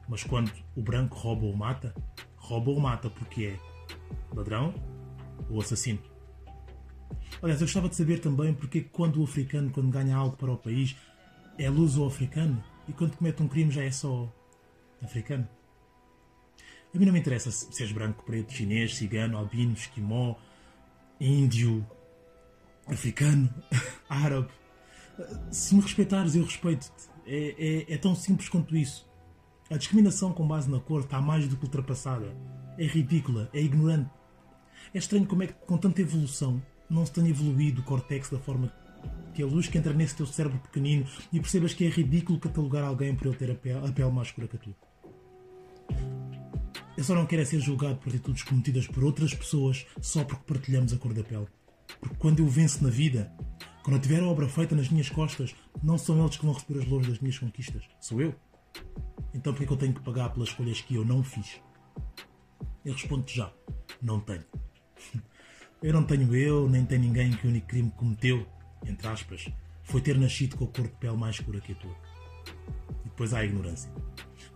Mas 0.08 0.24
quando 0.24 0.52
o 0.76 0.82
branco 0.82 1.18
rouba 1.18 1.46
ou 1.46 1.56
mata, 1.56 1.96
rouba 2.36 2.72
ou 2.72 2.80
mata 2.80 3.10
porque 3.10 3.46
é 3.46 3.60
ladrão 4.36 4.74
ou 5.50 5.62
assassino? 5.62 6.00
Aliás, 7.42 7.62
eu 7.62 7.66
gostava 7.66 7.90
de 7.90 7.96
saber 7.96 8.20
também 8.20 8.54
porque 8.54 8.82
quando 8.82 9.22
o 9.22 9.24
africano, 9.24 9.72
quando 9.72 9.90
ganha 9.90 10.16
algo 10.16 10.36
para 10.36 10.52
o 10.52 10.58
país, 10.58 10.96
é 11.58 11.70
luso-africano 11.70 12.62
e 12.88 12.94
quando 12.94 13.16
comete 13.16 13.42
um 13.42 13.48
crime 13.48 13.72
já 13.72 13.84
é 13.84 13.92
só 13.92 14.32
africano. 15.02 15.48
A 16.94 16.98
mim 16.98 17.06
não 17.06 17.14
me 17.14 17.20
interessa 17.20 17.50
se 17.52 17.82
és 17.82 17.92
branco, 17.92 18.24
preto, 18.24 18.54
chinês, 18.54 18.96
cigano, 18.96 19.38
albino, 19.38 19.74
esquimó, 19.74 20.36
índio, 21.20 21.86
africano, 22.86 23.54
árabe. 24.10 24.50
Se 25.52 25.74
me 25.74 25.82
respeitares, 25.82 26.36
eu 26.36 26.44
respeito-te. 26.44 27.10
É, 27.26 27.86
é, 27.90 27.94
é 27.94 27.98
tão 27.98 28.14
simples 28.16 28.50
quanto 28.50 28.76
isso. 28.76 29.10
A 29.70 29.78
discriminação 29.78 30.34
com 30.34 30.46
base 30.46 30.70
na 30.70 30.80
cor 30.82 31.02
está 31.02 31.22
mais 31.22 31.48
do 31.48 31.56
que 31.56 31.64
ultrapassada. 31.64 32.36
É 32.78 32.86
ridícula, 32.86 33.50
é 33.54 33.62
ignorante. 33.62 34.10
É 34.94 34.98
estranho 34.98 35.26
como 35.26 35.44
é 35.44 35.48
que, 35.48 35.54
com 35.54 35.78
tanta 35.78 36.02
evolução, 36.02 36.62
não 36.90 37.06
se 37.06 37.14
tenha 37.14 37.30
evoluído 37.30 37.80
o 37.80 37.84
córtex 37.86 38.30
da 38.30 38.40
forma 38.40 38.74
que 39.34 39.42
a 39.42 39.46
luz 39.46 39.68
que 39.68 39.78
entra 39.78 39.94
nesse 39.94 40.16
teu 40.16 40.26
cérebro 40.26 40.60
pequenino 40.60 41.06
e 41.32 41.40
percebas 41.40 41.74
que 41.74 41.86
é 41.86 41.90
ridículo 41.90 42.38
catalogar 42.38 42.84
alguém 42.84 43.16
por 43.16 43.28
ele 43.28 43.38
ter 43.38 43.50
a 43.50 43.56
pele, 43.56 43.88
a 43.88 43.92
pele 43.92 44.12
mais 44.12 44.28
escura 44.28 44.48
que 44.48 44.58
a 44.58 44.60
tua. 44.60 44.91
Eu 47.02 47.06
só 47.06 47.16
não 47.16 47.26
quero 47.26 47.42
é 47.42 47.46
ser 47.46 47.60
julgado 47.60 47.96
por 47.96 48.10
atitudes 48.10 48.44
cometidas 48.44 48.86
por 48.86 49.04
outras 49.04 49.34
pessoas 49.34 49.88
só 50.00 50.24
porque 50.24 50.54
partilhamos 50.54 50.94
a 50.94 50.98
cor 50.98 51.16
da 51.16 51.24
pele. 51.24 51.48
Porque 52.00 52.16
quando 52.18 52.42
eu 52.42 52.48
venço 52.48 52.84
na 52.84 52.92
vida, 52.92 53.34
quando 53.82 53.96
eu 53.96 54.02
tiver 54.04 54.22
a 54.22 54.28
obra 54.28 54.48
feita 54.48 54.76
nas 54.76 54.88
minhas 54.88 55.10
costas, 55.10 55.56
não 55.82 55.98
são 55.98 56.22
eles 56.22 56.38
que 56.38 56.46
vão 56.46 56.54
receber 56.54 56.80
as 56.80 56.88
louros 56.88 57.08
das 57.08 57.18
minhas 57.18 57.40
conquistas. 57.40 57.90
Sou 58.00 58.22
eu. 58.22 58.36
Então 59.34 59.52
porquê 59.52 59.64
é 59.64 59.66
que 59.66 59.74
eu 59.74 59.78
tenho 59.78 59.96
que 59.96 60.02
pagar 60.02 60.30
pelas 60.30 60.50
escolhas 60.50 60.80
que 60.82 60.94
eu 60.94 61.04
não 61.04 61.24
fiz? 61.24 61.60
Eu 62.86 62.94
respondo-te 62.94 63.36
já. 63.36 63.52
Não 64.00 64.20
tenho. 64.20 64.46
Eu 65.82 65.94
não 65.94 66.04
tenho 66.04 66.36
eu, 66.36 66.70
nem 66.70 66.86
tem 66.86 67.00
ninguém 67.00 67.32
que 67.32 67.48
o 67.48 67.50
único 67.50 67.66
crime 67.66 67.90
cometeu, 67.98 68.46
entre 68.86 69.08
aspas, 69.08 69.52
foi 69.82 70.00
ter 70.00 70.16
nascido 70.16 70.56
com 70.56 70.66
a 70.66 70.68
cor 70.68 70.86
de 70.86 70.96
pele 70.98 71.18
mais 71.18 71.38
escura 71.38 71.60
que 71.60 71.72
a 71.72 71.76
tua. 71.76 71.96
E 73.04 73.06
depois 73.06 73.34
há 73.34 73.40
a 73.40 73.46
ignorância. 73.46 73.92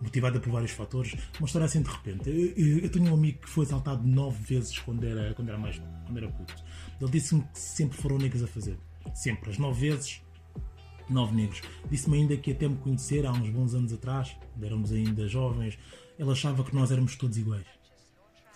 Motivada 0.00 0.38
por 0.38 0.52
vários 0.52 0.72
fatores, 0.72 1.16
uma 1.38 1.46
história 1.46 1.64
assim 1.64 1.80
de 1.80 1.88
repente. 1.88 2.28
Eu, 2.28 2.52
eu, 2.56 2.78
eu, 2.80 2.90
tenho 2.90 3.10
um 3.10 3.14
amigo 3.14 3.38
que 3.40 3.48
foi 3.48 3.64
assaltado 3.64 4.06
nove 4.06 4.42
vezes 4.42 4.78
quando 4.78 5.04
era, 5.04 5.32
quando 5.34 5.48
era 5.48 5.58
mais 5.58 5.80
quando 6.04 6.18
era 6.18 6.28
puto. 6.28 6.54
Ele 7.00 7.10
disse-me 7.10 7.42
que 7.42 7.58
sempre 7.58 7.96
foram 7.96 8.18
negros 8.18 8.42
a 8.42 8.46
fazer. 8.46 8.78
Sempre. 9.14 9.50
As 9.50 9.58
nove 9.58 9.88
vezes, 9.88 10.20
nove 11.08 11.34
negros. 11.34 11.62
Disse-me 11.90 12.18
ainda 12.18 12.36
que 12.36 12.52
até 12.52 12.68
me 12.68 12.76
conhecer 12.76 13.24
há 13.24 13.32
uns 13.32 13.48
bons 13.48 13.74
anos 13.74 13.92
atrás, 13.92 14.36
quando 14.52 14.64
éramos 14.64 14.92
ainda 14.92 15.26
jovens, 15.28 15.78
Ele 16.18 16.30
achava 16.30 16.62
que 16.62 16.74
nós 16.74 16.90
éramos 16.90 17.16
todos 17.16 17.38
iguais. 17.38 17.66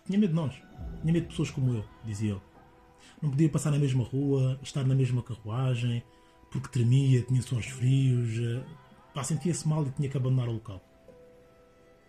Tinha 0.06 0.18
medo 0.18 0.30
de 0.30 0.36
nós. 0.36 0.54
Tinha 1.00 1.12
medo 1.12 1.22
de 1.22 1.28
pessoas 1.28 1.50
como 1.50 1.74
eu, 1.74 1.84
dizia 2.04 2.32
ele. 2.32 2.40
Não 3.22 3.30
podia 3.30 3.48
passar 3.48 3.70
na 3.70 3.78
mesma 3.78 4.02
rua, 4.02 4.58
estar 4.62 4.84
na 4.84 4.94
mesma 4.94 5.22
carruagem, 5.22 6.02
porque 6.50 6.68
tremia, 6.68 7.22
tinha 7.22 7.40
suores 7.42 7.68
frios. 7.68 8.38
eh, 8.38 8.64
Pá, 9.14 9.24
sentia-se 9.24 9.66
mal 9.68 9.84
e 9.86 9.90
tinha 9.90 10.08
que 10.08 10.16
abandonar 10.16 10.48
o 10.48 10.52
local. 10.52 10.82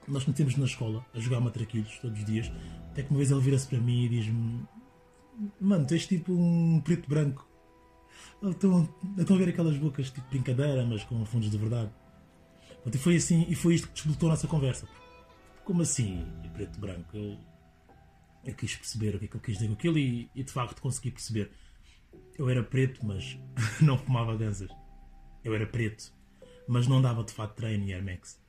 Nós 0.08 0.24
conhecemos 0.24 0.56
na 0.58 0.66
escola, 0.66 1.06
a 1.14 1.20
jogar 1.20 1.40
matraquilhos 1.40 2.00
todos 2.00 2.20
os 2.20 2.26
dias, 2.26 2.52
até 2.92 3.04
que 3.04 3.10
uma 3.10 3.18
vez 3.18 3.32
ele 3.32 3.42
vira-se 3.42 3.68
para 3.68 3.80
mim 3.80 4.06
e 4.06 4.10
diz-me: 4.10 4.66
Mano, 5.60 5.86
tu 5.86 5.94
és 5.94 6.06
tipo 6.06 6.34
um 6.34 6.82
preto 6.82 7.08
branco. 7.08 7.48
Estão, 8.44 8.90
estão 9.18 9.36
a 9.36 9.40
ver 9.40 9.50
aquelas 9.50 9.78
bocas 9.78 10.10
tipo 10.10 10.28
brincadeira, 10.30 10.86
mas 10.86 11.04
com 11.04 11.24
fundos 11.26 11.50
de 11.50 11.58
verdade. 11.58 11.92
Pronto, 12.82 12.96
e 12.96 12.98
foi 12.98 13.16
assim, 13.16 13.46
e 13.48 13.56
foi 13.56 13.76
isto 13.76 13.88
que 13.88 13.94
desbloqueou 13.94 14.30
a 14.30 14.34
nossa 14.34 14.48
conversa. 14.48 14.88
Como 15.64 15.84
assim, 15.84 16.26
preto 16.54 16.80
branco? 16.80 17.16
Eu, 17.16 17.38
eu 18.44 18.56
quis 18.56 18.76
perceber 18.76 19.16
o 19.16 19.20
que 19.20 19.26
é 19.26 19.28
que 19.28 19.36
ele 19.36 19.44
quis 19.44 19.56
dizer 19.56 19.68
com 19.68 19.74
aquilo 19.74 19.98
e, 19.98 20.30
e 20.34 20.44
de 20.44 20.52
facto 20.52 20.82
consegui 20.82 21.12
perceber. 21.12 21.52
Eu 22.38 22.50
era 22.50 22.64
preto, 22.64 23.06
mas 23.06 23.38
não 23.82 23.98
fumava 23.98 24.36
gansas. 24.36 24.70
Eu 25.44 25.54
era 25.54 25.68
preto, 25.68 26.12
mas 26.68 26.88
não 26.88 27.02
dava 27.02 27.24
de 27.24 27.32
fato 27.32 27.56
treino 27.56 27.86
e 27.86 27.94
Air 27.94 28.04
Max. 28.04 28.41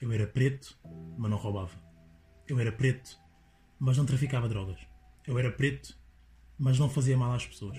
Eu 0.00 0.10
era 0.12 0.26
preto, 0.26 0.78
mas 1.18 1.30
não 1.30 1.36
roubava. 1.36 1.78
Eu 2.48 2.58
era 2.58 2.72
preto, 2.72 3.18
mas 3.78 3.98
não 3.98 4.06
traficava 4.06 4.48
drogas. 4.48 4.80
Eu 5.26 5.38
era 5.38 5.52
preto, 5.52 5.96
mas 6.58 6.78
não 6.78 6.88
fazia 6.88 7.16
mal 7.16 7.32
às 7.32 7.46
pessoas. 7.46 7.76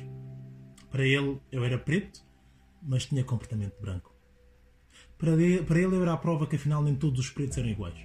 Para 0.89 1.05
ele, 1.05 1.41
eu 1.51 1.63
era 1.63 1.79
preto, 1.79 2.23
mas 2.81 3.05
tinha 3.05 3.23
comportamento 3.23 3.79
branco. 3.81 4.15
Para 5.17 5.31
ele, 5.31 5.63
para 5.63 5.79
ele 5.79 5.95
eu 5.95 6.01
era 6.01 6.13
a 6.13 6.17
prova 6.17 6.45
que 6.45 6.55
afinal 6.55 6.83
nem 6.83 6.95
todos 6.95 7.19
os 7.19 7.29
pretos 7.29 7.57
eram 7.57 7.69
iguais. 7.69 7.99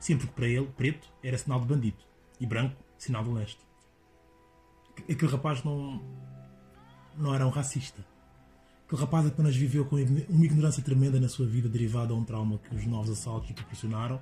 Sim, 0.00 0.18
porque 0.18 0.32
para 0.32 0.48
ele, 0.48 0.66
preto 0.66 1.08
era 1.22 1.38
sinal 1.38 1.60
de 1.60 1.66
bandido 1.66 2.04
e 2.40 2.46
branco, 2.46 2.76
sinal 2.98 3.22
de 3.22 3.30
honesto. 3.30 3.64
Aquele 5.08 5.30
rapaz 5.30 5.62
não, 5.64 6.02
não 7.16 7.34
era 7.34 7.46
um 7.46 7.50
racista. 7.50 8.04
Aquele 8.92 9.04
rapaz 9.06 9.26
apenas 9.26 9.56
viveu 9.56 9.86
com 9.86 9.96
uma 9.96 10.44
ignorância 10.44 10.82
tremenda 10.82 11.18
na 11.18 11.26
sua 11.26 11.46
vida 11.46 11.66
derivada 11.66 12.12
a 12.12 12.14
um 12.14 12.22
trauma 12.22 12.58
que 12.58 12.74
os 12.74 12.84
novos 12.84 13.08
assaltos 13.08 13.48
lhe 13.48 13.54
proporcionaram. 13.54 14.20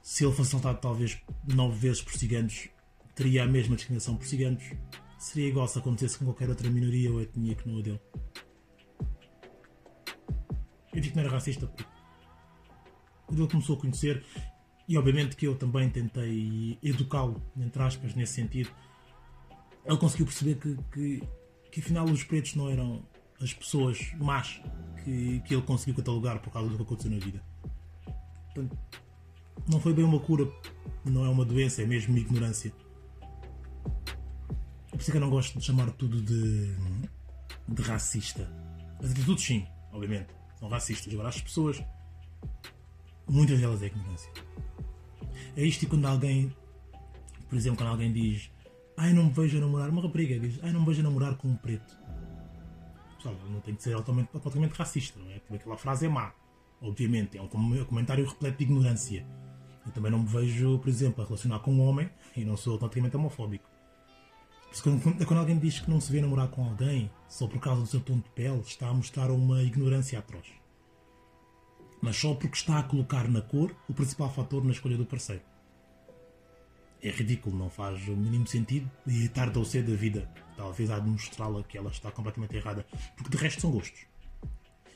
Se 0.00 0.24
ele 0.24 0.32
fosse 0.32 0.50
assaltado 0.50 0.78
talvez 0.78 1.20
nove 1.52 1.76
vezes 1.76 2.00
por 2.00 2.12
ciganos, 2.12 2.68
teria 3.16 3.42
a 3.42 3.46
mesma 3.48 3.74
discriminação 3.74 4.16
por 4.16 4.28
ciganos. 4.28 4.62
Seria 5.18 5.48
igual 5.48 5.66
se 5.66 5.76
acontecesse 5.76 6.18
com 6.18 6.26
qualquer 6.26 6.50
outra 6.50 6.70
minoria 6.70 7.10
ou 7.10 7.20
etnia 7.20 7.56
que 7.56 7.68
não 7.68 7.80
a 7.80 7.82
dele. 7.82 8.00
Eu 10.92 11.00
digo 11.00 11.08
que 11.08 11.16
não 11.16 11.24
era 11.24 11.32
racista 11.32 11.66
porque 11.66 11.84
quando 13.26 13.40
ele 13.40 13.50
começou 13.50 13.76
a 13.76 13.80
conhecer, 13.80 14.24
e 14.88 14.96
obviamente 14.96 15.34
que 15.34 15.48
eu 15.48 15.56
também 15.56 15.90
tentei 15.90 16.78
educá-lo, 16.80 17.42
entre 17.56 17.82
aspas, 17.82 18.14
nesse 18.14 18.34
sentido, 18.34 18.70
ele 19.84 19.96
conseguiu 19.96 20.26
perceber 20.26 20.54
que, 20.60 20.78
que, 20.92 21.22
que 21.72 21.80
afinal 21.80 22.04
os 22.04 22.22
pretos 22.22 22.54
não 22.54 22.70
eram 22.70 23.04
as 23.42 23.52
pessoas 23.52 24.12
más 24.18 24.60
que, 25.02 25.40
que 25.40 25.54
ele 25.54 25.62
conseguiu 25.62 25.96
catalogar 25.96 26.40
por 26.40 26.52
causa 26.52 26.68
do 26.70 26.76
que 26.76 26.82
aconteceu 26.82 27.10
na 27.10 27.18
vida. 27.18 27.42
Portanto, 28.46 28.78
não 29.68 29.80
foi 29.80 29.92
bem 29.92 30.04
uma 30.04 30.20
cura, 30.20 30.48
não 31.04 31.24
é 31.24 31.28
uma 31.28 31.44
doença, 31.44 31.82
é 31.82 31.86
mesmo 31.86 32.16
ignorância. 32.16 32.72
É 34.86 34.90
por 34.90 35.00
isso 35.00 35.10
que 35.10 35.16
eu 35.16 35.20
não 35.20 35.30
gosto 35.30 35.58
de 35.58 35.64
chamar 35.64 35.90
tudo 35.92 36.20
de, 36.20 36.74
de 37.68 37.82
racista. 37.82 38.48
As 39.02 39.10
atitudes, 39.10 39.44
sim, 39.44 39.66
obviamente, 39.92 40.28
são 40.58 40.68
racistas. 40.68 41.12
Agora, 41.12 41.28
as 41.28 41.40
pessoas, 41.40 41.82
muitas 43.28 43.60
delas 43.60 43.82
é 43.82 43.86
ignorância. 43.86 44.30
É 45.56 45.64
isto 45.64 45.82
e 45.82 45.86
quando 45.86 46.06
alguém, 46.06 46.54
por 47.48 47.56
exemplo, 47.56 47.78
quando 47.78 47.90
alguém 47.90 48.12
diz 48.12 48.50
Ai, 48.96 49.12
não 49.12 49.24
me 49.24 49.32
vejo 49.32 49.56
a 49.56 49.60
namorar, 49.60 49.88
uma 49.88 50.02
rapariga 50.02 50.38
diz 50.38 50.58
Ai, 50.62 50.72
não 50.72 50.80
me 50.80 50.86
vejo 50.86 51.00
a 51.00 51.04
namorar 51.04 51.36
com 51.36 51.48
um 51.48 51.56
preto. 51.56 51.96
Não 53.24 53.60
tem 53.60 53.74
que 53.74 53.82
ser 53.82 53.94
automaticamente 53.94 54.74
racista, 54.74 55.18
não 55.18 55.30
é? 55.30 55.38
Porque 55.38 55.56
aquela 55.56 55.76
frase 55.76 56.06
é 56.06 56.08
má, 56.08 56.32
obviamente, 56.80 57.38
é 57.38 57.42
um 57.42 57.48
comentário 57.48 58.26
repleto 58.26 58.58
de 58.58 58.64
ignorância. 58.64 59.26
Eu 59.84 59.92
também 59.92 60.10
não 60.10 60.20
me 60.20 60.26
vejo, 60.26 60.78
por 60.78 60.88
exemplo, 60.88 61.22
a 61.22 61.26
relacionar 61.26 61.58
com 61.60 61.72
um 61.72 61.80
homem 61.80 62.08
e 62.36 62.44
não 62.44 62.56
sou 62.56 62.74
automaticamente 62.74 63.16
homofóbico. 63.16 63.68
Quando, 64.82 65.26
quando 65.26 65.38
alguém 65.38 65.58
diz 65.58 65.80
que 65.80 65.90
não 65.90 66.00
se 66.00 66.10
vê 66.10 66.20
namorar 66.20 66.48
com 66.48 66.64
alguém 66.64 67.10
só 67.28 67.46
por 67.46 67.60
causa 67.60 67.82
do 67.82 67.86
seu 67.86 68.00
tom 68.00 68.18
de 68.18 68.28
pele, 68.30 68.60
está 68.60 68.88
a 68.88 68.94
mostrar 68.94 69.30
uma 69.30 69.62
ignorância 69.62 70.18
atroz. 70.18 70.46
Mas 72.00 72.16
só 72.16 72.34
porque 72.34 72.56
está 72.56 72.78
a 72.78 72.82
colocar 72.82 73.28
na 73.28 73.42
cor 73.42 73.74
o 73.88 73.94
principal 73.94 74.30
fator 74.30 74.64
na 74.64 74.72
escolha 74.72 74.96
do 74.96 75.04
parceiro. 75.04 75.42
É 77.02 77.10
ridículo, 77.10 77.58
não 77.58 77.68
faz 77.68 78.06
o 78.06 78.16
mínimo 78.16 78.46
sentido 78.46 78.88
e 79.06 79.28
tarde 79.28 79.58
ou 79.58 79.64
cedo 79.64 79.92
a 79.92 79.96
vida 79.96 80.28
talvez 80.56 80.90
há 80.90 80.98
de 81.00 81.08
mostrá-la 81.08 81.62
que 81.64 81.76
ela 81.76 81.90
está 81.90 82.10
completamente 82.12 82.56
errada. 82.56 82.86
Porque 83.16 83.30
de 83.30 83.36
resto 83.36 83.60
são 83.60 83.70
gostos. 83.70 84.06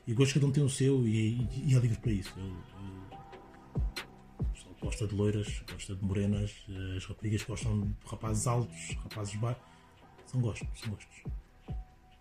E 0.07 0.15
gostos 0.15 0.35
cada 0.35 0.47
um 0.47 0.53
tem 0.53 0.63
o 0.63 0.71
seu 0.71 1.07
e, 1.07 1.41
e, 1.41 1.73
e 1.73 1.75
é 1.75 1.79
livre 1.79 1.99
para 1.99 2.13
isso. 2.13 2.33
Eu, 2.39 2.47
eu, 2.47 2.57
gosta 4.81 5.07
de 5.07 5.15
loiras, 5.15 5.65
gosta 5.71 5.97
de 5.97 6.05
morenas, 6.05 6.55
as 6.97 7.05
raparigas 7.05 7.43
gostam 7.43 7.81
de 7.81 7.95
rapazes 8.07 8.47
altos, 8.47 8.97
rapazes 9.03 9.35
baixos. 9.35 9.63
São 10.27 10.41
gostos, 10.41 10.69
são 10.81 10.91
gostos. 10.91 11.23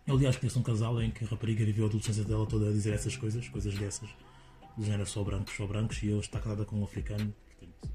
Eu, 0.07 0.15
aliás, 0.15 0.37
conheço 0.37 0.59
um 0.59 0.63
casal 0.63 1.01
em 1.01 1.11
que 1.11 1.23
a 1.23 1.27
rapariga 1.27 1.65
viveu 1.65 1.85
a 1.85 1.87
adolescência 1.87 2.23
dela 2.23 2.45
toda 2.45 2.69
a 2.69 2.71
dizer 2.71 2.93
essas 2.93 3.15
coisas, 3.15 3.47
coisas 3.49 3.75
dessas. 3.77 4.09
Do 4.77 4.83
género 4.83 5.05
só 5.05 5.23
brancos, 5.23 5.55
só 5.55 5.65
brancos, 5.65 6.01
e 6.03 6.07
eu 6.07 6.19
está 6.19 6.39
casada 6.39 6.65
com 6.65 6.79
um 6.79 6.83
africano. 6.83 7.33
Portanto, 7.47 7.91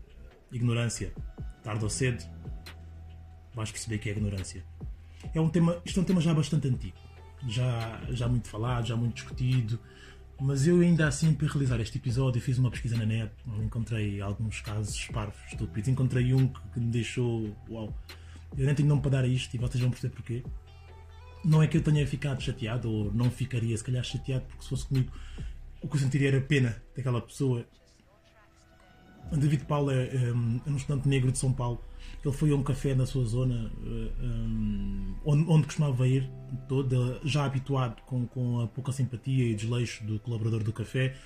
ignorância, 0.50 1.12
tarde 1.62 1.84
ou 1.84 1.90
cedo, 1.90 2.24
vais 3.54 3.70
perceber 3.70 3.98
que 3.98 4.08
é 4.08 4.12
ignorância. 4.12 4.64
É 5.34 5.40
um 5.40 5.48
tema, 5.48 5.80
isto 5.84 6.00
é 6.00 6.02
um 6.02 6.06
tema 6.06 6.20
já 6.20 6.32
bastante 6.32 6.68
antigo, 6.68 6.96
já, 7.46 8.00
já 8.10 8.28
muito 8.28 8.48
falado, 8.48 8.86
já 8.86 8.96
muito 8.96 9.14
discutido, 9.14 9.78
mas 10.40 10.66
eu 10.66 10.80
ainda 10.80 11.06
assim, 11.06 11.34
para 11.34 11.46
realizar 11.46 11.78
este 11.80 11.98
episódio, 11.98 12.40
fiz 12.40 12.56
uma 12.56 12.70
pesquisa 12.70 12.96
na 12.96 13.04
net, 13.04 13.30
encontrei 13.62 14.22
alguns 14.22 14.62
casos 14.62 15.06
parvos, 15.08 15.38
estúpidos. 15.50 15.88
Encontrei 15.88 16.32
um 16.32 16.48
que, 16.48 16.60
que 16.72 16.80
me 16.80 16.90
deixou. 16.90 17.54
Uau! 17.68 17.94
Eu 18.56 18.64
nem 18.64 18.74
tenho 18.74 18.88
nome 18.88 19.02
para 19.02 19.10
dar 19.10 19.24
a 19.24 19.26
isto 19.26 19.54
e 19.54 19.58
vocês 19.58 19.80
vão 19.80 19.90
perceber 19.90 20.14
porquê. 20.14 20.42
Não 21.44 21.62
é 21.62 21.66
que 21.66 21.76
eu 21.76 21.82
tenha 21.82 22.06
ficado 22.06 22.40
chateado, 22.42 22.90
ou 22.90 23.12
não 23.12 23.30
ficaria 23.30 23.76
se 23.76 23.84
calhar 23.84 24.02
chateado, 24.02 24.46
porque 24.46 24.62
se 24.62 24.68
fosse 24.70 24.86
comigo, 24.86 25.12
o 25.82 25.88
que 25.88 25.96
eu 25.96 26.00
sentiria 26.00 26.28
era 26.28 26.40
pena 26.40 26.82
daquela 26.96 27.20
pessoa. 27.20 27.66
David 29.32 29.64
Paulo 29.64 29.90
é, 29.90 30.06
é, 30.06 30.32
um 30.32 30.76
estudante 30.76 31.08
negro 31.08 31.30
de 31.30 31.38
São 31.38 31.52
Paulo. 31.52 31.82
Ele 32.24 32.34
foi 32.34 32.50
a 32.50 32.54
um 32.54 32.62
café 32.62 32.94
na 32.94 33.06
sua 33.06 33.24
zona 33.24 33.70
um, 34.20 35.14
onde, 35.24 35.50
onde 35.50 35.66
costumava 35.66 36.06
ir, 36.06 36.28
todo, 36.68 37.20
já 37.24 37.44
habituado 37.44 38.02
com, 38.02 38.26
com 38.26 38.60
a 38.60 38.66
pouca 38.66 38.92
simpatia 38.92 39.44
e 39.44 39.54
desleixo 39.54 40.04
do 40.04 40.18
colaborador 40.18 40.62
do 40.62 40.72
café. 40.72 41.16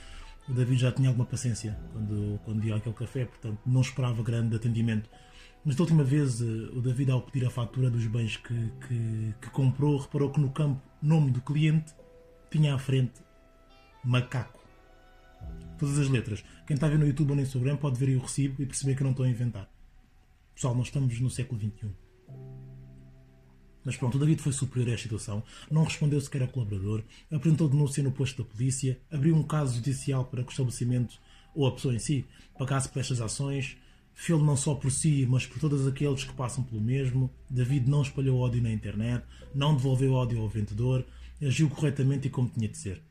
O 0.49 0.53
David 0.53 0.81
já 0.81 0.93
tinha 0.93 1.09
alguma 1.09 1.25
paciência 1.25 1.77
quando, 1.93 2.41
quando 2.45 2.65
ia 2.65 2.77
àquele 2.77 2.95
café, 2.95 3.25
portanto 3.25 3.59
não 3.67 3.81
esperava 3.81 4.23
grande 4.23 4.55
atendimento. 4.55 5.09
Mas 5.65 5.77
da 5.77 5.83
última 5.83 6.05
vez, 6.05 6.43
o 6.43 6.83
David, 6.83 7.11
ao 7.11 7.23
pedir 7.23 7.47
a 7.47 7.51
fatura 7.51 7.89
dos 7.91 8.07
bens 8.07 8.37
que, 8.37 8.73
que, 8.87 9.35
que 9.41 9.51
comprou, 9.51 9.97
reparou 9.97 10.31
que 10.31 10.39
no 10.39 10.51
campo 10.51 10.81
nome 11.01 11.31
do 11.31 11.41
cliente 11.41 11.95
tinha 12.51 12.75
à 12.75 12.79
frente 12.79 13.23
macaco. 14.05 14.64
Todas 15.79 15.99
as 15.99 16.09
letras. 16.09 16.45
Quem 16.67 16.75
está 16.75 16.87
a 16.87 16.91
ver 16.91 16.99
no 16.99 17.07
YouTube 17.07 17.31
ou 17.31 17.37
no 17.37 17.43
Instagram 17.43 17.77
pode 17.77 17.99
ver 17.99 18.09
aí 18.09 18.17
o 18.17 18.21
recibo 18.21 18.63
e 18.63 18.67
perceber 18.67 18.95
que 18.95 19.03
eu 19.03 19.05
não 19.05 19.11
estou 19.13 19.27
a 19.27 19.29
inventar. 19.29 19.69
Pessoal, 20.55 20.75
nós 20.75 20.87
estamos 20.87 21.19
no 21.21 21.29
século 21.29 21.61
XXI. 21.61 21.91
Mas 23.85 23.97
pronto, 23.97 24.17
o 24.17 24.19
David 24.19 24.41
foi 24.41 24.53
superior 24.53 24.89
a 24.89 24.93
esta 24.93 25.03
situação, 25.03 25.43
não 25.71 25.85
respondeu 25.85 26.19
sequer 26.21 26.43
ao 26.43 26.49
colaborador, 26.49 27.03
apresentou 27.31 27.69
denúncia 27.69 28.03
no 28.03 28.11
posto 28.11 28.43
da 28.43 28.49
polícia, 28.49 28.99
abriu 29.11 29.37
um 29.37 29.43
caso 29.43 29.75
judicial 29.75 30.25
para 30.25 30.43
que 30.43 30.49
o 30.49 30.51
estabelecimento 30.51 31.19
ou 31.55 31.67
a 31.67 31.73
pessoa 31.73 31.95
em 31.95 31.99
si 31.99 32.25
pagasse 32.59 32.89
por 32.89 33.01
estas 33.01 33.21
ações, 33.21 33.77
fê-lo 34.15 34.45
não 34.45 34.57
só 34.57 34.75
por 34.75 34.91
si, 34.91 35.27
mas 35.29 35.47
por 35.47 35.59
todos 35.59 35.87
aqueles 35.87 36.25
que 36.25 36.33
passam 36.33 36.65
pelo 36.65 36.81
mesmo. 36.81 37.31
David 37.51 37.91
não 37.91 38.01
espalhou 38.01 38.39
ódio 38.39 38.63
na 38.63 38.73
internet, 38.73 39.25
não 39.55 39.77
devolveu 39.77 40.15
ódio 40.15 40.41
ao 40.41 40.49
vendedor, 40.49 41.05
agiu 41.43 41.69
corretamente 41.69 42.29
e 42.29 42.31
como 42.31 42.49
tinha 42.49 42.69
de 42.69 42.79
ser. 42.79 43.03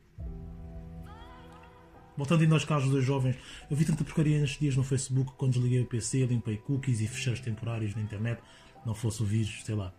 Voltando 2.15 2.41
ainda 2.41 2.55
aos 2.55 2.65
casos 2.65 2.91
dos 2.91 3.03
jovens, 3.03 3.35
eu 3.69 3.75
vi 3.75 3.85
tanta 3.85 4.03
porcaria 4.03 4.39
nestes 4.39 4.59
dias 4.59 4.75
no 4.75 4.83
Facebook 4.83 5.33
quando 5.35 5.53
desliguei 5.53 5.81
o 5.81 5.85
PC, 5.85 6.25
limpei 6.25 6.57
cookies 6.57 7.01
e 7.01 7.07
fecheiros 7.07 7.41
temporários 7.41 7.95
na 7.95 8.01
internet, 8.01 8.41
não 8.85 8.93
fosse 8.93 9.23
o 9.23 9.25
vírus, 9.25 9.63
sei 9.63 9.75
lá, 9.75 9.93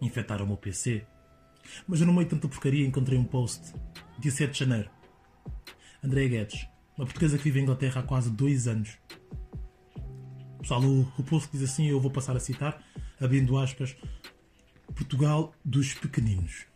infectar 0.00 0.40
o 0.42 0.46
meu 0.46 0.56
PC. 0.56 1.04
Mas 1.88 2.00
eu 2.00 2.06
no 2.06 2.12
meio 2.12 2.24
de 2.24 2.30
tanta 2.30 2.46
porcaria 2.46 2.86
encontrei 2.86 3.18
um 3.18 3.24
post, 3.24 3.74
dia 4.18 4.30
7 4.30 4.52
de 4.52 4.58
janeiro. 4.58 4.90
Andréa 6.02 6.28
Guedes, 6.28 6.66
uma 6.96 7.06
portuguesa 7.06 7.36
que 7.36 7.44
vive 7.44 7.60
em 7.60 7.62
Inglaterra 7.62 8.00
há 8.00 8.04
quase 8.04 8.30
dois 8.30 8.68
anos. 8.68 8.96
Pessoal, 10.60 10.82
o, 10.82 11.00
o 11.18 11.22
post 11.24 11.50
diz 11.50 11.62
assim, 11.62 11.86
eu 11.86 12.00
vou 12.00 12.10
passar 12.10 12.36
a 12.36 12.40
citar, 12.40 12.80
abrindo 13.20 13.58
aspas, 13.58 13.96
Portugal 14.94 15.52
dos 15.64 15.94
pequeninos. 15.94 16.66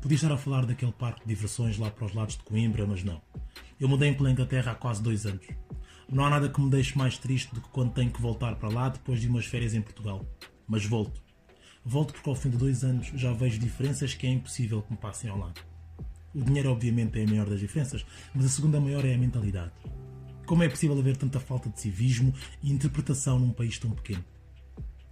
Podia 0.00 0.16
estar 0.16 0.32
a 0.32 0.36
falar 0.36 0.66
daquele 0.66 0.92
parque 0.92 1.22
de 1.22 1.34
diversões 1.34 1.78
lá 1.78 1.90
para 1.90 2.06
os 2.06 2.14
lados 2.14 2.36
de 2.36 2.42
Coimbra, 2.42 2.86
mas 2.86 3.02
não. 3.02 3.22
Eu 3.80 3.88
mudei-me 3.88 4.14
pela 4.14 4.30
Inglaterra 4.30 4.72
há 4.72 4.74
quase 4.74 5.02
dois 5.02 5.24
anos. 5.24 5.46
Não 6.06 6.22
há 6.22 6.28
nada 6.28 6.50
que 6.50 6.60
me 6.60 6.68
deixe 6.68 6.98
mais 6.98 7.16
triste 7.16 7.54
do 7.54 7.62
que 7.62 7.68
quando 7.70 7.94
tenho 7.94 8.10
que 8.10 8.20
voltar 8.20 8.56
para 8.56 8.68
lá 8.68 8.90
depois 8.90 9.18
de 9.22 9.26
umas 9.26 9.46
férias 9.46 9.72
em 9.72 9.80
Portugal. 9.80 10.26
Mas 10.68 10.84
volto. 10.84 11.22
Volto 11.82 12.12
porque 12.12 12.28
ao 12.28 12.36
fim 12.36 12.50
de 12.50 12.58
dois 12.58 12.84
anos 12.84 13.06
já 13.14 13.32
vejo 13.32 13.58
diferenças 13.58 14.12
que 14.12 14.26
é 14.26 14.30
impossível 14.30 14.82
que 14.82 14.92
me 14.92 14.98
passem 14.98 15.30
ao 15.30 15.38
lado. 15.38 15.58
O 16.34 16.44
dinheiro, 16.44 16.70
obviamente, 16.70 17.18
é 17.18 17.24
a 17.24 17.26
maior 17.26 17.48
das 17.48 17.58
diferenças, 17.58 18.04
mas 18.34 18.44
a 18.44 18.48
segunda 18.50 18.78
maior 18.78 19.02
é 19.02 19.14
a 19.14 19.18
mentalidade. 19.18 19.72
Como 20.44 20.62
é 20.62 20.68
possível 20.68 20.98
haver 20.98 21.16
tanta 21.16 21.40
falta 21.40 21.70
de 21.70 21.80
civismo 21.80 22.34
e 22.62 22.70
interpretação 22.70 23.38
num 23.38 23.50
país 23.50 23.78
tão 23.78 23.92
pequeno? 23.92 24.24